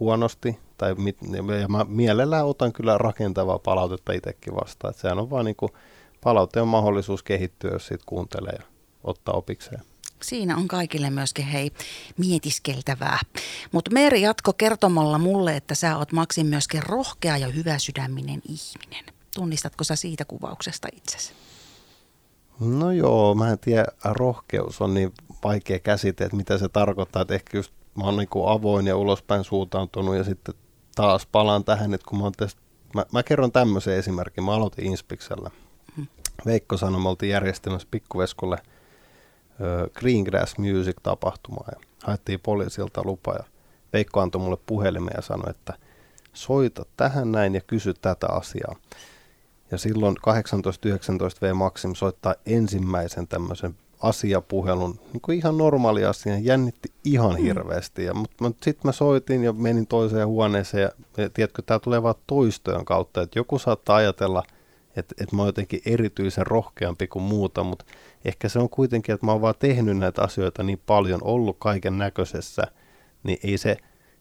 huonosti, 0.00 0.58
tai 0.78 0.94
mit, 0.94 1.16
ja 1.60 1.68
mä 1.68 1.86
mielellään 1.88 2.46
otan 2.46 2.72
kyllä 2.72 2.98
rakentavaa 2.98 3.58
palautetta 3.58 4.12
itsekin 4.12 4.54
vastaan. 4.54 4.90
Et 4.90 4.98
sehän 4.98 5.18
on 5.18 5.30
vaan 5.30 5.44
niin 5.44 5.56
kuin, 5.56 5.72
palaute 6.24 6.60
on 6.60 6.68
mahdollisuus 6.68 7.22
kehittyä, 7.22 7.70
jos 7.70 7.86
siitä 7.86 8.04
kuuntelee 8.06 8.54
ja 8.58 8.64
ottaa 9.04 9.34
opikseen. 9.34 9.82
Siinä 10.22 10.56
on 10.56 10.68
kaikille 10.68 11.10
myöskin 11.10 11.44
hei 11.44 11.70
mietiskeltävää. 12.18 13.18
Mutta 13.72 13.90
Meeri 13.90 14.22
jatko 14.22 14.52
kertomalla 14.52 15.18
mulle, 15.18 15.56
että 15.56 15.74
sä 15.74 15.96
oot 15.96 16.12
Maksin 16.12 16.46
myöskin 16.46 16.82
rohkea 16.82 17.36
ja 17.36 17.48
hyvä 17.48 17.78
sydäminen 17.78 18.42
ihminen. 18.48 19.04
Tunnistatko 19.34 19.84
sä 19.84 19.96
siitä 19.96 20.24
kuvauksesta 20.24 20.88
itsesi? 20.96 21.32
No 22.60 22.92
joo, 22.92 23.34
mä 23.34 23.50
en 23.50 23.58
tiedä, 23.58 23.86
rohkeus 24.04 24.80
on 24.80 24.94
niin 24.94 25.12
vaikea 25.44 25.78
käsite, 25.78 26.24
että 26.24 26.36
mitä 26.36 26.58
se 26.58 26.68
tarkoittaa. 26.68 27.22
Että 27.22 27.34
ehkä 27.34 27.58
just 27.58 27.72
mä 27.94 28.04
oon 28.04 28.16
niin 28.16 28.28
avoin 28.46 28.86
ja 28.86 28.96
ulospäin 28.96 29.44
suuntautunut 29.44 30.16
ja 30.16 30.24
sitten 30.24 30.54
taas 30.94 31.26
palaan 31.26 31.64
tähän, 31.64 31.94
että 31.94 32.06
kun 32.08 32.18
mä 32.18 32.24
oon 32.24 32.32
tästä, 32.32 32.60
mä, 32.94 33.04
mä 33.12 33.22
kerron 33.22 33.52
tämmöisen 33.52 33.96
esimerkin. 33.96 34.44
Mä 34.44 34.54
aloitin 34.54 34.86
Inspiksellä. 34.86 35.50
Mm. 35.96 36.06
Veikko 36.46 36.76
sanoi, 36.76 37.00
me 37.00 37.08
oltiin 37.08 37.30
järjestämässä 37.30 37.88
pikkuveskulle– 37.90 38.58
Greengrass 39.94 40.58
Music-tapahtumaa 40.58 41.68
ja 41.72 41.80
haettiin 42.02 42.40
poliisilta 42.40 43.02
lupa 43.04 43.32
ja 43.32 43.44
Veikko 43.92 44.20
antoi 44.20 44.40
mulle 44.40 44.58
puhelimen 44.66 45.12
ja 45.16 45.22
sanoi, 45.22 45.50
että 45.50 45.74
soita 46.32 46.84
tähän 46.96 47.32
näin 47.32 47.54
ja 47.54 47.60
kysy 47.60 47.94
tätä 47.94 48.26
asiaa. 48.26 48.76
Ja 49.70 49.78
silloin 49.78 50.16
18-19 50.16 50.20
V 51.42 51.54
Maxim 51.54 51.94
soittaa 51.94 52.34
ensimmäisen 52.46 53.28
tämmöisen 53.28 53.74
asiapuhelun, 54.00 54.98
niin 55.12 55.20
kuin 55.20 55.38
ihan 55.38 55.58
normaali 55.58 56.04
asia, 56.04 56.38
jännitti 56.38 56.92
ihan 57.04 57.34
mm. 57.34 57.42
hirveästi. 57.42 58.04
Ja, 58.04 58.14
mutta, 58.14 58.36
mutta 58.40 58.64
sitten 58.64 58.88
mä 58.88 58.92
soitin 58.92 59.44
ja 59.44 59.52
menin 59.52 59.86
toiseen 59.86 60.28
huoneeseen 60.28 60.82
ja, 60.82 60.90
ja 61.16 61.30
tiedätkö, 61.30 61.62
tämä 61.66 61.78
tulee 61.78 62.02
vaan 62.02 62.14
toistojen 62.26 62.84
kautta, 62.84 63.22
että 63.22 63.38
joku 63.38 63.58
saattaa 63.58 63.96
ajatella, 63.96 64.42
että, 64.96 65.14
että 65.20 65.36
mä 65.36 65.42
oon 65.42 65.48
jotenkin 65.48 65.82
erityisen 65.86 66.46
rohkeampi 66.46 67.06
kuin 67.06 67.22
muuta, 67.22 67.62
mutta 67.62 67.84
ehkä 68.24 68.48
se 68.48 68.58
on 68.58 68.68
kuitenkin, 68.68 69.14
että 69.14 69.26
mä 69.26 69.32
oon 69.32 69.40
vaan 69.40 69.54
tehnyt 69.58 69.98
näitä 69.98 70.22
asioita 70.22 70.62
niin 70.62 70.82
paljon, 70.86 71.20
ollut 71.24 71.56
kaiken 71.58 71.98
näköisessä, 71.98 72.62
niin 73.22 73.38
ei 73.44 73.58
se, 73.58 73.76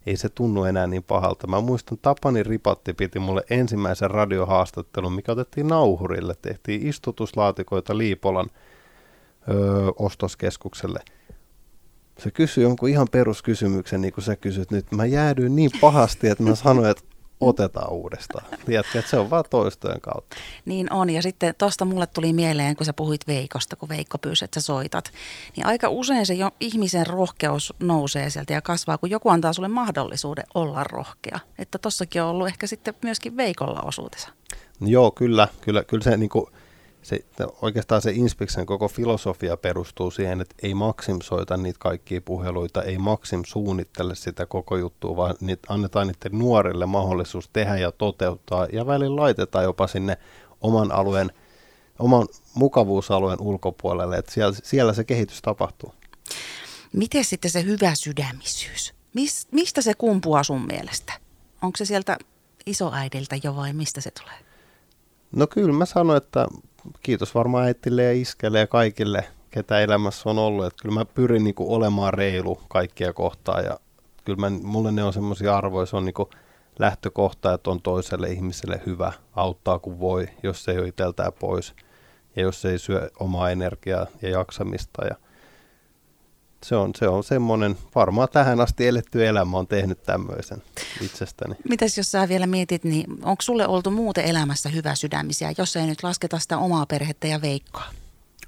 ei 0.06 0.18
se 0.18 0.30
tunnu 0.30 0.64
enää 0.64 0.88
niin 0.88 1.04
pahalta. 1.04 1.48
Mä 1.48 1.62
muistan, 1.62 1.98
Tapani 2.02 2.44
Ripatti 2.44 2.94
piti 2.94 3.20
mulle 3.20 3.44
ensimmäisen 3.50 4.12
radiohaastattelun, 4.12 5.14
mikä 5.14 5.32
otettiin 5.32 5.68
nauhurille. 5.68 6.36
Tehtiin 6.42 6.88
istutuslaatikoita 6.88 7.98
Liipolan 7.98 8.50
öö, 9.50 9.56
ostoskeskukselle. 10.00 11.00
Se 12.18 12.32
kysyi 12.32 12.64
jonkun 12.64 12.90
ihan 12.90 13.08
peruskysymyksen, 13.12 14.02
niin 14.02 14.14
kuin 14.14 14.24
sä 14.24 14.36
kysyt 14.36 14.72
nyt. 14.72 14.92
Mä 14.92 15.06
jäädyin 15.06 15.56
niin 15.56 15.72
pahasti, 15.82 16.28
että 16.28 16.44
mä 16.44 16.56
sanoin, 16.56 16.90
että 16.90 17.04
otetaan 17.42 17.92
uudestaan. 17.92 18.46
Tiedätkö, 18.66 19.00
että 19.00 19.12
se 19.12 19.18
on 19.18 19.30
vaan 19.30 19.44
toistojen 19.50 20.02
kautta. 20.02 20.36
Niin 20.66 20.94
on, 20.94 21.10
ja 21.10 21.22
sitten 21.22 21.56
tuosta 21.58 21.86
mulle 21.86 22.08
tuli 22.08 22.34
mieleen, 22.34 22.76
kun 22.76 22.86
sä 22.86 22.94
puhuit 22.94 23.28
Veikosta, 23.28 23.76
kun 23.76 23.90
Veikko 23.90 24.18
pyysi, 24.18 24.46
että 24.46 24.62
sä 24.62 24.66
soitat, 24.66 25.12
niin 25.56 25.66
aika 25.66 25.90
usein 25.90 26.26
se 26.26 26.34
jo 26.34 26.52
ihmisen 26.60 27.08
rohkeus 27.08 27.74
nousee 27.80 28.30
sieltä 28.30 28.54
ja 28.54 28.62
kasvaa, 28.62 28.98
kun 28.98 29.10
joku 29.10 29.30
antaa 29.30 29.54
sulle 29.54 29.68
mahdollisuuden 29.68 30.46
olla 30.54 30.84
rohkea. 30.84 31.40
Että 31.60 31.78
tossakin 31.78 32.22
on 32.22 32.30
ollut 32.30 32.48
ehkä 32.48 32.68
sitten 32.68 32.94
myöskin 33.02 33.38
Veikolla 33.38 33.82
osuutensa. 33.82 34.30
Joo, 34.82 35.12
kyllä, 35.12 35.48
kyllä, 35.62 35.84
kyllä 35.84 36.04
se 36.04 36.18
niin 36.18 36.30
kuin, 36.30 36.46
se, 37.02 37.20
oikeastaan 37.62 38.02
se 38.02 38.12
Inspiksen 38.12 38.66
koko 38.66 38.88
filosofia 38.88 39.58
perustuu 39.58 40.12
siihen, 40.12 40.42
että 40.42 40.56
ei 40.64 40.74
Maxim 40.74 41.18
soita 41.24 41.58
niitä 41.58 41.80
kaikkia 41.80 42.22
puheluita, 42.22 42.84
ei 42.84 42.98
Maxim 42.98 43.42
suunnittele 43.46 44.16
sitä 44.16 44.46
koko 44.46 44.78
juttua, 44.78 45.16
vaan 45.16 45.36
niitä 45.42 45.74
annetaan 45.74 46.08
niiden 46.08 46.40
nuorille 46.40 46.86
mahdollisuus 46.86 47.50
tehdä 47.54 47.78
ja 47.78 47.92
toteuttaa, 47.92 48.68
ja 48.74 48.86
välillä 48.88 49.22
laitetaan 49.22 49.64
jopa 49.64 49.88
sinne 49.88 50.18
oman 50.62 50.92
alueen, 50.92 51.32
oman 52.00 52.28
mukavuusalueen 52.54 53.42
ulkopuolelle, 53.42 54.18
että 54.18 54.32
siellä, 54.32 54.56
siellä 54.64 54.94
se 54.94 55.04
kehitys 55.04 55.42
tapahtuu. 55.42 55.94
Miten 56.94 57.26
sitten 57.26 57.52
se 57.52 57.64
hyvä 57.64 57.96
sydämisyys? 57.96 58.94
Mis, 59.14 59.48
mistä 59.52 59.82
se 59.82 59.94
kumpuaa 59.94 60.44
sun 60.44 60.66
mielestä? 60.66 61.14
Onko 61.62 61.78
se 61.78 61.86
sieltä 61.86 62.18
isoäidiltä 62.66 63.36
jo 63.44 63.56
vai 63.56 63.74
mistä 63.74 64.02
se 64.02 64.12
tulee? 64.12 64.40
No 65.32 65.48
kyllä 65.48 65.74
mä 65.74 65.86
sanoin, 65.86 66.18
että 66.18 66.48
kiitos 67.02 67.36
varmaan 67.36 67.66
äitille 67.66 68.04
ja 68.04 68.14
iskelle 68.14 68.60
ja 68.60 68.68
kaikille, 68.68 69.26
ketä 69.50 69.80
elämässä 69.80 70.30
on 70.30 70.40
ollut. 70.40 70.66
Että 70.66 70.82
kyllä 70.82 70.96
mä 70.96 71.06
pyrin 71.06 71.44
niin 71.44 71.56
olemaan 71.60 72.14
reilu 72.14 72.62
kaikkia 72.68 73.14
kohtaa 73.14 73.62
ja 73.62 73.80
kyllä 74.26 74.40
mä, 74.40 74.50
mulle 74.50 74.92
ne 74.92 75.04
on 75.04 75.14
semmoisia 75.14 75.58
arvoja, 75.58 75.86
se 75.86 75.96
on 75.96 76.06
niin 76.06 76.16
lähtökohta, 76.80 77.54
että 77.54 77.70
on 77.70 77.82
toiselle 77.82 78.30
ihmiselle 78.30 78.82
hyvä, 78.86 79.12
auttaa 79.36 79.80
kun 79.80 80.00
voi, 80.00 80.28
jos 80.44 80.64
se 80.64 80.72
ei 80.72 80.80
ole 80.80 81.32
pois 81.40 81.74
ja 82.36 82.42
jos 82.42 82.62
se 82.62 82.72
ei 82.72 82.80
syö 82.80 83.10
omaa 83.20 83.50
energiaa 83.50 84.08
ja 84.22 84.30
jaksamista 84.30 85.06
ja 85.06 85.16
se 86.66 86.76
on, 86.76 86.92
se 86.96 87.08
on 87.08 87.24
semmoinen, 87.24 87.78
varmaan 87.96 88.30
tähän 88.32 88.62
asti 88.62 88.88
eletty 88.88 89.28
elämä 89.28 89.58
on 89.58 89.68
tehnyt 89.68 90.04
tämmöisen 90.04 90.64
itsestäni. 91.02 91.56
Mitäs 91.70 91.98
jos 91.98 92.12
sä 92.12 92.30
vielä 92.30 92.48
mietit, 92.48 92.84
niin 92.84 93.06
onko 93.12 93.42
sulle 93.42 93.68
oltu 93.68 93.92
muuten 93.92 94.26
elämässä 94.26 94.70
hyvä 94.70 94.96
sydämisiä, 94.96 95.54
jos 95.58 95.76
ei 95.76 95.88
nyt 95.88 96.04
lasketa 96.04 96.40
sitä 96.40 96.58
omaa 96.58 96.86
perhettä 96.86 97.28
ja 97.28 97.42
veikkoa? 97.42 97.86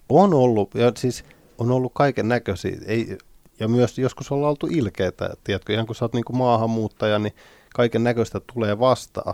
On 0.09 0.33
ollut, 0.33 0.75
ja 0.75 0.91
siis 0.97 1.23
on 1.57 1.71
ollut 1.71 1.91
kaiken 1.95 2.27
näköisiä, 2.27 2.77
ei, 2.85 3.17
ja 3.59 3.67
myös 3.67 3.97
joskus 3.97 4.31
ollaan 4.31 4.49
oltu 4.49 4.67
ilkeitä, 4.67 5.29
tiedätkö, 5.43 5.73
ihan 5.73 5.85
kun 5.85 5.95
sä 5.95 6.05
oot 6.05 6.13
niin 6.13 6.25
kuin 6.25 6.37
maahanmuuttaja, 6.37 7.19
niin 7.19 7.33
kaiken 7.75 8.03
näköistä 8.03 8.41
tulee 8.53 8.79
vastaan. 8.79 9.33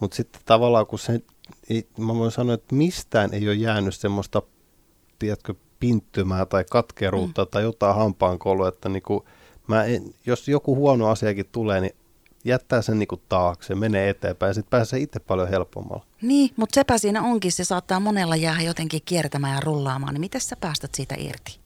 Mutta 0.00 0.16
sitten 0.16 0.42
tavallaan 0.44 0.86
kun 0.86 0.98
se, 0.98 1.20
ei, 1.70 1.88
mä 1.98 2.14
voin 2.14 2.30
sanoa, 2.30 2.54
että 2.54 2.74
mistään 2.74 3.34
ei 3.34 3.48
ole 3.48 3.54
jäänyt 3.54 3.94
semmoista, 3.94 4.42
tiedätkö, 5.18 5.54
pinttymää 5.80 6.46
tai 6.46 6.64
katkeruutta 6.70 7.44
mm. 7.44 7.48
tai 7.50 7.62
jotain 7.62 7.96
hampaankolua, 7.96 8.68
että 8.68 8.88
niin 8.88 9.02
kuin 9.02 9.24
mä 9.66 9.84
en, 9.84 10.14
jos 10.26 10.48
joku 10.48 10.76
huono 10.76 11.08
asiakin 11.08 11.46
tulee, 11.52 11.80
niin 11.80 11.94
jättää 12.44 12.82
sen 12.82 12.98
niin 12.98 13.08
kuin 13.08 13.22
taakse, 13.28 13.74
menee 13.74 14.08
eteenpäin 14.08 14.50
ja 14.50 14.54
sitten 14.54 14.70
pääsee 14.70 15.00
itse 15.00 15.20
paljon 15.20 15.48
helpommalla. 15.48 16.06
Niin, 16.22 16.50
mutta 16.56 16.74
sepä 16.74 16.98
siinä 16.98 17.22
onkin, 17.22 17.52
se 17.52 17.64
saattaa 17.64 18.00
monella 18.00 18.36
jäädä 18.36 18.60
jotenkin 18.62 19.02
kiertämään 19.04 19.54
ja 19.54 19.60
rullaamaan, 19.60 20.14
niin 20.14 20.20
miten 20.20 20.40
sä 20.40 20.56
päästät 20.56 20.94
siitä 20.94 21.14
irti? 21.18 21.58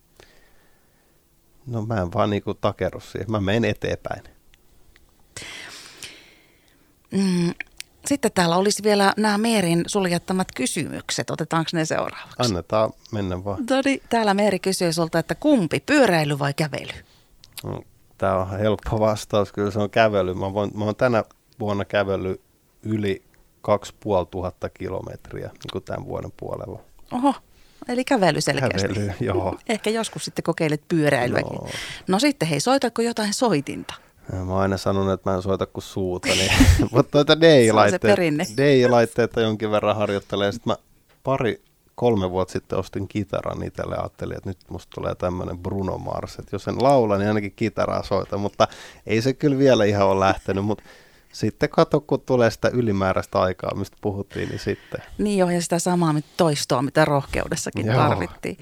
No 1.67 1.87
mä 1.87 2.01
en 2.01 2.13
vaan 2.13 2.31
niin 2.31 2.43
kuin 2.43 2.59
takeru 2.61 3.01
siihen, 3.01 3.31
mä 3.31 3.41
menen 3.41 3.71
eteenpäin. 3.71 4.23
Mm, 7.11 7.55
sitten 8.07 8.33
täällä 8.33 8.57
olisi 8.57 8.83
vielä 8.83 9.13
nämä 9.17 9.39
Meerin 9.39 9.85
suljettamat 9.87 10.49
kysymykset. 10.55 11.31
Otetaanko 11.31 11.71
ne 11.73 11.85
seuraavaksi? 11.85 12.37
Annetaan 12.39 12.91
mennä 13.13 13.45
vaan. 13.45 13.67
Todi, 13.67 14.01
täällä 14.09 14.35
Meeri 14.35 14.59
kysyy 14.59 14.93
sulta, 14.93 15.19
että 15.19 15.35
kumpi, 15.35 15.81
pyöräily 15.81 16.39
vai 16.39 16.55
kävely? 16.55 16.93
No, 17.65 17.83
Tämä 18.19 18.37
on 18.37 18.51
helppo 18.51 19.01
vastaus, 19.01 19.53
kyllä 19.53 19.71
se 19.71 19.79
on 19.79 19.91
kävely. 19.91 20.35
Mä, 20.35 20.53
voin, 20.55 20.71
mä 20.75 20.85
oon 20.85 20.97
tänä 20.97 21.25
vuonna 21.61 21.85
kävellyt 21.85 22.41
yli 22.83 23.23
2500 23.63 24.71
kilometriä 24.71 25.49
niin 25.49 25.73
kuin 25.73 25.85
tämän 25.85 26.07
vuoden 26.07 26.33
puolella. 26.37 26.81
Oho, 27.13 27.35
eli 27.89 28.05
kävely 28.05 28.41
selkeästi. 28.41 28.89
Kävely, 28.89 29.13
joo. 29.21 29.57
Ehkä 29.69 29.91
joskus 29.91 30.25
sitten 30.25 30.43
kokeilet 30.43 30.83
pyöräilyäkin. 30.89 31.57
No. 31.57 31.69
no 32.09 32.19
sitten 32.19 32.49
hei, 32.49 32.61
soitatko 32.61 33.03
jotain 33.03 33.35
soitinta? 33.35 33.95
Mä 34.33 34.53
oon 34.53 34.63
aina 34.63 34.77
sanonut, 34.77 35.13
että 35.13 35.31
mä 35.31 35.37
en 35.37 35.43
soita 35.43 35.67
kuin 35.67 35.85
suuta, 35.85 36.29
niin, 36.29 36.53
mutta 36.93 37.11
tuota 37.11 37.41
DJ-laitteita, 37.41 38.23
DJ-laitteita 38.57 39.41
jonkin 39.41 39.71
verran 39.71 39.97
harjoittelee. 39.97 40.53
Sitten 40.53 40.71
mä 40.71 40.77
pari, 41.25 41.63
kolme 41.95 42.31
vuotta 42.31 42.53
sitten 42.53 42.79
ostin 42.79 43.09
kitaran 43.09 43.63
itselle 43.63 43.95
ja 43.95 44.01
ajattelin, 44.01 44.37
että 44.37 44.51
nyt 44.51 44.59
musta 44.71 44.91
tulee 44.95 45.15
tämmöinen 45.15 45.59
Bruno 45.59 45.99
Mars, 45.99 46.39
että 46.39 46.57
jos 46.57 46.69
en 46.69 46.83
laula, 46.83 47.19
niin 47.19 47.29
ainakin 47.29 47.53
kitaraa 47.57 48.03
soita, 48.03 48.39
mutta 48.39 48.69
ei 49.07 49.23
se 49.23 49.33
kyllä 49.33 49.59
vielä 49.59 49.85
ihan 49.85 50.07
ole 50.07 50.21
lähtenyt, 50.21 50.65
mutta 50.65 50.85
sitten 51.33 51.69
kato, 51.69 52.01
kun 52.01 52.21
tulee 52.21 52.51
sitä 52.51 52.69
ylimääräistä 52.69 53.41
aikaa, 53.41 53.75
mistä 53.75 53.97
puhuttiin, 54.01 54.49
niin 54.49 54.59
sitten. 54.59 55.03
Niin 55.19 55.39
joo, 55.39 55.51
ja 55.51 55.63
sitä 55.63 55.79
samaa 55.79 56.15
toistoa, 56.37 56.83
mitä 56.83 57.05
rohkeudessakin 57.05 57.87
joo, 57.87 57.97
tarvittiin. 57.97 58.57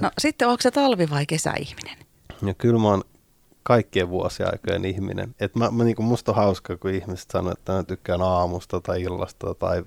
No 0.00 0.10
sitten 0.18 0.48
onko 0.48 0.60
se 0.60 0.70
talvi- 0.70 1.10
vai 1.10 1.26
kesäihminen? 1.26 1.96
Ja 2.46 2.54
kyllä 2.54 2.78
mä 2.78 2.88
oon 2.88 3.02
kaikkien 3.62 4.08
vuosiaikojen 4.08 4.84
ihminen. 4.84 5.34
Et 5.40 5.54
mä, 5.54 5.70
mä, 5.70 5.84
niin 5.84 6.02
musta 6.02 6.32
on 6.32 6.36
hauska, 6.36 6.76
kun 6.76 6.90
ihmiset 6.90 7.30
sanoo, 7.30 7.52
että 7.52 7.72
mä 7.72 7.82
tykkään 7.82 8.22
aamusta 8.22 8.80
tai 8.80 9.02
illasta 9.02 9.54
tai 9.54 9.84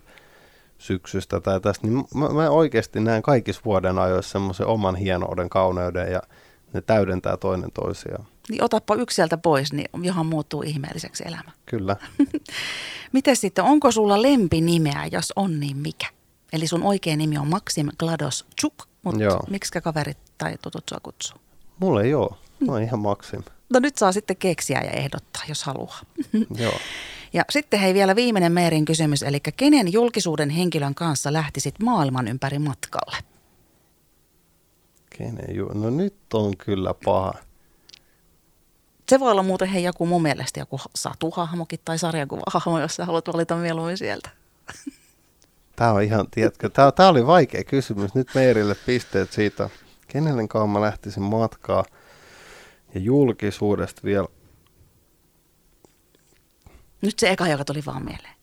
syksystä 0.77 1.39
tai 1.39 1.61
tästä, 1.61 1.87
niin 1.87 2.05
mä, 2.15 2.29
mä 2.29 2.49
oikeasti 2.49 2.99
näen 2.99 3.21
kaikissa 3.21 3.61
vuoden 3.65 3.99
ajoissa 3.99 4.31
semmoisen 4.31 4.67
oman 4.67 4.95
hienouden, 4.95 5.49
kauneuden 5.49 6.11
ja 6.11 6.21
ne 6.73 6.81
täydentää 6.81 7.37
toinen 7.37 7.71
toisiaan. 7.73 8.25
Niin 8.49 8.63
otappa 8.63 8.95
yksi 8.95 9.15
sieltä 9.15 9.37
pois, 9.37 9.73
niin 9.73 9.89
johon 10.01 10.25
muuttuu 10.25 10.61
ihmeelliseksi 10.61 11.23
elämä. 11.27 11.51
Kyllä. 11.65 11.95
Miten 13.13 13.35
sitten, 13.35 13.63
onko 13.63 13.91
sulla 13.91 14.21
lempinimeä, 14.21 15.05
jos 15.11 15.33
on 15.35 15.59
niin 15.59 15.77
mikä? 15.77 16.07
Eli 16.53 16.67
sun 16.67 16.83
oikea 16.83 17.17
nimi 17.17 17.37
on 17.37 17.47
Maxim 17.47 17.87
Glados 17.99 18.45
Chuk, 18.61 18.73
mutta 19.03 19.39
miksi 19.49 19.81
kaverit 19.81 20.17
tai 20.37 20.55
tutut 20.61 20.83
sua 20.89 20.99
kutsuu? 21.03 21.37
Mulla 21.79 22.01
ei 22.01 22.13
ole. 22.13 22.29
Mä 22.59 22.71
oon 22.71 22.81
ihan 22.81 22.99
Maxim. 22.99 23.43
No 23.73 23.79
nyt 23.79 23.97
saa 23.97 24.11
sitten 24.11 24.37
keksiä 24.37 24.81
ja 24.83 24.91
ehdottaa, 24.91 25.43
jos 25.49 25.63
haluaa. 25.63 25.99
Joo. 26.55 26.73
Ja 27.33 27.43
sitten 27.49 27.79
hei 27.79 27.93
vielä 27.93 28.15
viimeinen 28.15 28.51
Meerin 28.51 28.85
kysymys, 28.85 29.23
eli 29.23 29.39
kenen 29.57 29.93
julkisuuden 29.93 30.49
henkilön 30.49 30.95
kanssa 30.95 31.33
lähtisit 31.33 31.75
maailman 31.79 32.27
ympäri 32.27 32.59
matkalle? 32.59 33.17
Kenen 35.17 35.55
ju- 35.55 35.71
No 35.73 35.89
nyt 35.89 36.15
on 36.33 36.57
kyllä 36.57 36.93
paha. 37.05 37.33
Se 39.09 39.19
voi 39.19 39.31
olla 39.31 39.43
muuten 39.43 39.67
hei 39.67 39.83
joku 39.83 40.05
mun 40.05 40.21
mielestä 40.21 40.59
joku 40.59 40.79
satuhahmokin 40.95 41.79
tai 41.85 41.97
sarjakuvahahmo, 41.99 42.79
jos 42.79 42.95
sä 42.95 43.05
haluat 43.05 43.27
valita 43.33 43.55
mieluummin 43.55 43.97
sieltä. 43.97 44.29
Tämä 45.75 45.91
on 45.91 46.03
ihan, 46.03 46.27
tiedätkö, 46.31 46.69
tämä, 46.69 46.91
tämä 46.91 47.09
oli 47.09 47.27
vaikea 47.27 47.63
kysymys. 47.63 48.15
Nyt 48.15 48.27
Meerille 48.35 48.75
pisteet 48.85 49.31
siitä, 49.31 49.69
kenelle 50.07 50.67
mä 50.71 50.81
lähtisin 50.81 51.23
matkaa. 51.23 51.83
Ja 52.93 52.99
julkisuudesta 52.99 54.01
vielä. 54.03 54.27
Nyt 57.01 57.19
se 57.19 57.29
eka, 57.29 57.47
joka 57.47 57.65
tuli 57.65 57.83
vaan 57.85 58.05
mieleen. 58.05 58.33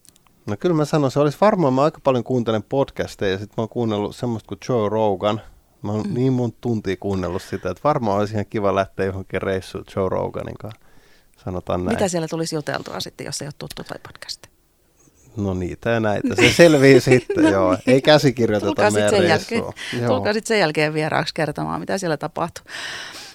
No 0.45 0.57
kyllä 0.59 0.75
mä 0.75 0.85
sanon, 0.85 1.11
se 1.11 1.19
olisi 1.19 1.37
varmaan, 1.41 1.73
mä 1.73 1.83
aika 1.83 1.99
paljon 2.03 2.23
kuuntelen 2.23 2.63
podcasteja 2.63 3.31
ja 3.31 3.37
sitten 3.37 3.53
mä 3.57 3.61
oon 3.61 3.69
kuunnellut 3.69 4.15
semmoista 4.15 4.47
kuin 4.47 4.59
Joe 4.69 4.89
Rogan. 4.89 5.41
Mä 5.81 5.91
oon 5.91 6.07
mm. 6.07 6.13
niin 6.13 6.33
monta 6.33 6.57
tuntia 6.61 6.97
kuunnellut 6.99 7.41
sitä, 7.41 7.69
että 7.69 7.81
varmaan 7.83 8.19
olisi 8.19 8.33
ihan 8.33 8.45
kiva 8.49 8.75
lähteä 8.75 9.05
johonkin 9.05 9.41
reissuun 9.41 9.83
Joe 9.95 10.09
Roganin 10.09 10.57
kanssa. 10.57 10.79
Sanotaan 11.43 11.85
näin. 11.85 11.95
Mitä 11.97 12.07
siellä 12.07 12.27
tulisi 12.27 12.55
juteltua 12.55 12.99
sitten, 12.99 13.25
jos 13.25 13.41
ei 13.41 13.47
ole 13.47 13.53
tuttu 13.57 13.83
tai 13.83 13.99
podcast? 14.07 14.47
No 15.37 15.53
niitä 15.53 15.89
ja 15.89 15.99
näitä. 15.99 16.35
Se 16.35 16.53
selvii 16.53 17.01
sitten, 17.11 17.43
no 17.43 17.49
joo. 17.49 17.71
Niin. 17.71 17.81
Ei 17.87 18.01
käsikirjoiteta 18.01 18.91
meidän 18.91 19.09
sen 19.09 19.27
jälkeen, 19.27 19.63
Tulkaa 20.07 20.33
sitten 20.33 20.47
sen 20.47 20.59
jälkeen 20.59 20.93
vieraaksi 20.93 21.33
kertomaan, 21.33 21.79
mitä 21.79 21.97
siellä 21.97 22.17
tapahtuu. 22.17 22.65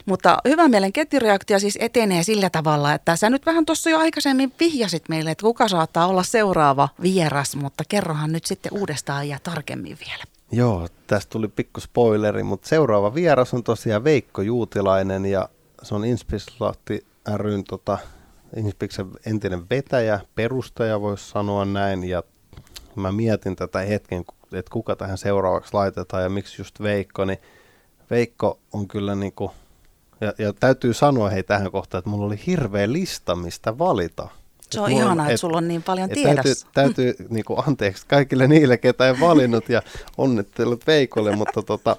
Mutta 0.07 0.38
hyvä 0.49 0.69
mielen 0.69 0.92
ketjureaktio 0.92 1.59
siis 1.59 1.79
etenee 1.81 2.23
sillä 2.23 2.51
tavalla, 2.51 2.92
että 2.92 3.16
sä 3.16 3.31
nyt 3.31 3.47
vähän 3.47 3.66
tuossa 3.66 3.90
jo 3.90 3.99
aikaisemmin 3.99 4.53
vihjasit 4.61 5.09
meille, 5.09 5.31
että 5.31 5.42
kuka 5.42 5.69
saattaa 5.69 6.07
olla 6.07 6.23
seuraava 6.23 6.88
vieras, 7.03 7.57
mutta 7.57 7.85
kerrohan 7.88 8.33
nyt 8.33 8.45
sitten 8.45 8.73
uudestaan 8.73 9.29
ja 9.29 9.38
tarkemmin 9.42 9.99
vielä. 10.07 10.25
Joo, 10.53 10.88
tästä 11.07 11.31
tuli 11.31 11.49
pikku 11.49 11.81
spoileri, 11.81 12.42
mutta 12.42 12.69
seuraava 12.69 13.14
vieras 13.14 13.55
on 13.55 13.62
tosiaan 13.62 14.05
Veikko 14.05 14.42
Juutilainen 14.42 15.27
ja 15.27 15.49
se 15.83 15.95
on 15.95 16.05
Inspislahti 16.05 17.07
ryn 17.35 17.64
tota, 17.64 17.99
Inspiksen 18.57 19.07
entinen 19.27 19.69
vetäjä, 19.71 20.21
perustaja 20.35 21.01
voisi 21.01 21.29
sanoa 21.29 21.64
näin 21.64 22.05
ja 22.05 22.23
mä 22.95 23.12
mietin 23.12 23.57
tätä 23.57 23.79
hetken, 23.79 24.25
että 24.53 24.73
kuka 24.73 24.97
tähän 24.97 25.19
seuraavaksi 25.19 25.75
laitetaan 25.75 26.23
ja 26.23 26.29
miksi 26.29 26.61
just 26.61 26.81
Veikko, 26.83 27.25
niin 27.25 27.38
Veikko 28.11 28.59
on 28.73 28.88
kyllä 28.88 29.14
niin 29.14 29.33
kuin 29.33 29.51
ja, 30.20 30.33
ja 30.38 30.52
täytyy 30.52 30.94
sanoa 30.94 31.31
hei 31.31 31.42
tähän 31.42 31.70
kohtaan, 31.70 31.98
että 31.98 32.11
mulla 32.11 32.26
oli 32.26 32.40
hirveä 32.46 32.92
lista, 32.92 33.37
mistä 33.37 33.79
valita. 33.79 34.29
Se 34.70 34.81
on 34.81 34.90
ihanaa, 34.90 35.26
että 35.26 35.35
et, 35.35 35.40
sulla 35.40 35.59
on 35.59 35.68
niin 35.68 35.83
paljon 35.83 36.09
tiedossa. 36.09 36.66
Täytyy, 36.74 37.05
täytyy 37.12 37.26
niin 37.31 37.44
kuin, 37.44 37.59
anteeksi 37.68 38.07
kaikille 38.07 38.46
niille, 38.46 38.76
ketä 38.76 39.07
ei 39.07 39.20
valinnut 39.20 39.68
ja 39.68 39.83
onnittelut 40.18 40.87
Veikolle, 40.87 41.37
mutta 41.37 41.62
tota, 41.62 41.96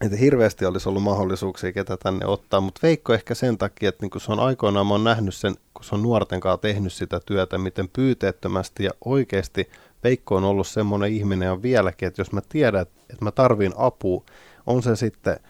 että 0.00 0.16
hirveästi 0.16 0.66
olisi 0.66 0.88
ollut 0.88 1.02
mahdollisuuksia, 1.02 1.72
ketä 1.72 1.96
tänne 1.96 2.26
ottaa, 2.26 2.60
mutta 2.60 2.80
Veikko 2.82 3.14
ehkä 3.14 3.34
sen 3.34 3.58
takia, 3.58 3.88
että 3.88 4.02
niin 4.02 4.10
kun 4.10 4.20
se 4.20 4.32
on 4.32 4.40
aikoinaan, 4.40 4.86
mä 4.86 4.94
oon 4.94 5.04
nähnyt 5.04 5.34
sen, 5.34 5.54
kun 5.74 5.84
se 5.84 5.94
on 5.94 6.02
nuorten 6.02 6.40
kanssa 6.40 6.58
tehnyt 6.58 6.92
sitä 6.92 7.20
työtä, 7.26 7.58
miten 7.58 7.88
pyyteettömästi 7.88 8.84
ja 8.84 8.90
oikeasti 9.04 9.70
Veikko 10.04 10.36
on 10.36 10.44
ollut 10.44 10.66
semmoinen 10.66 11.12
ihminen 11.12 11.46
ja 11.46 11.62
vieläkin, 11.62 12.08
että 12.08 12.20
jos 12.20 12.32
mä 12.32 12.40
tiedän, 12.48 12.82
että 12.82 13.24
mä 13.24 13.30
tarvin 13.30 13.72
apua, 13.76 14.24
on 14.66 14.82
se 14.82 14.96
sitten– 14.96 15.40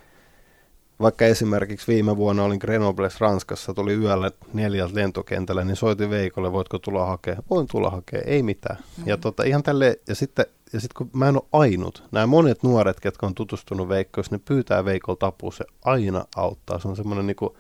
vaikka 1.01 1.25
esimerkiksi 1.25 1.93
viime 1.93 2.17
vuonna 2.17 2.45
olin 2.45 2.59
Grenobles 2.61 3.21
Ranskassa, 3.21 3.75
tuli 3.75 3.95
yöllä 3.95 4.31
neljältä 4.53 4.95
lentokentällä, 4.95 5.65
niin 5.65 5.77
soitin 5.77 6.11
Veikolle, 6.11 6.53
voitko 6.53 6.79
tulla 6.79 7.07
hakemaan? 7.07 7.45
Voin 7.51 7.67
tulla 7.67 7.91
hakemaan, 7.91 8.29
ei 8.29 8.43
mitään. 8.43 8.77
Mm-hmm. 8.77 9.09
Ja, 9.09 9.17
tota, 9.17 9.43
ihan 9.43 9.63
tälle, 9.63 10.01
ja 10.09 10.15
sitten 10.15 10.47
ja 10.73 10.81
sitten 10.81 10.95
kun 10.97 11.11
mä 11.13 11.29
en 11.29 11.37
ole 11.37 11.45
ainut, 11.53 12.05
nämä 12.13 12.27
monet 12.27 12.63
nuoret, 12.63 13.01
ketkä 13.01 13.27
on 13.27 13.35
tutustunut 13.35 13.89
Veikkoon, 13.89 14.25
ne 14.31 14.41
pyytää 14.45 14.85
Veikolta 14.85 15.27
apua, 15.27 15.53
se 15.53 15.65
aina 15.85 16.25
auttaa. 16.37 16.79
Se 16.79 16.89
on 16.89 16.97
semmoinen 16.97 17.27
niin 17.27 17.51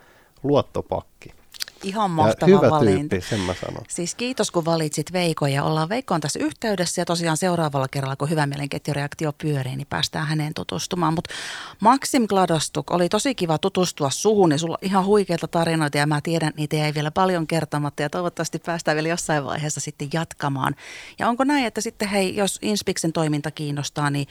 luottopakki. 0.42 1.37
Ihan 1.82 2.04
Ja 2.04 2.08
mahtava 2.08 2.56
hyvä 2.56 2.70
valinta. 2.70 3.08
tyyppi, 3.08 3.28
sen 3.28 3.40
mä 3.40 3.54
sanon. 3.54 3.84
Siis 3.88 4.14
kiitos 4.14 4.50
kun 4.50 4.64
valitsit 4.64 5.12
Veikon 5.12 5.52
ja 5.52 5.64
ollaan 5.64 5.88
Veikkoon 5.88 6.20
tässä 6.20 6.38
yhteydessä 6.38 7.00
ja 7.00 7.04
tosiaan 7.04 7.36
seuraavalla 7.36 7.88
kerralla 7.88 8.16
kun 8.16 8.30
hyvä 8.30 8.46
mielenketjureaktio 8.46 9.32
pyörii, 9.32 9.76
niin 9.76 9.86
päästään 9.90 10.26
häneen 10.26 10.54
tutustumaan. 10.54 11.14
Mutta 11.14 11.34
Maxim 11.80 12.26
Gladostuk, 12.26 12.90
oli 12.90 13.08
tosi 13.08 13.34
kiva 13.34 13.58
tutustua 13.58 14.10
suhun 14.10 14.50
ja 14.50 14.58
sulla 14.58 14.78
on 14.82 14.88
ihan 14.88 15.04
huikeita 15.04 15.48
tarinoita 15.48 15.98
ja 15.98 16.06
mä 16.06 16.20
tiedän, 16.20 16.48
että 16.48 16.60
niitä 16.60 16.76
ei 16.76 16.94
vielä 16.94 17.10
paljon 17.10 17.46
kertomatta 17.46 18.02
ja 18.02 18.10
toivottavasti 18.10 18.58
päästään 18.58 18.94
vielä 18.94 19.08
jossain 19.08 19.44
vaiheessa 19.44 19.80
sitten 19.80 20.08
jatkamaan. 20.12 20.74
Ja 21.18 21.28
onko 21.28 21.44
näin, 21.44 21.66
että 21.66 21.80
sitten 21.80 22.08
hei, 22.08 22.36
jos 22.36 22.58
Inspiksen 22.62 23.12
toiminta 23.12 23.50
kiinnostaa, 23.50 24.10
niin 24.10 24.26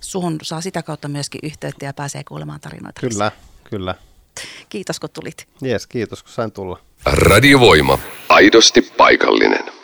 suhun 0.00 0.38
saa 0.42 0.60
sitä 0.60 0.82
kautta 0.82 1.08
myöskin 1.08 1.40
yhteyttä 1.42 1.84
ja 1.84 1.94
pääsee 1.94 2.24
kuulemaan 2.24 2.60
tarinoita. 2.60 3.00
Kyllä, 3.00 3.32
kyllä. 3.64 3.94
Kiitos 4.68 5.00
kun 5.00 5.10
tulit. 5.10 5.48
Jees, 5.62 5.86
kiitos 5.86 6.22
kun 6.22 6.32
sain 6.32 6.52
tulla. 6.52 6.80
Radiovoima. 7.06 7.98
Aidosti 8.28 8.82
paikallinen. 8.82 9.79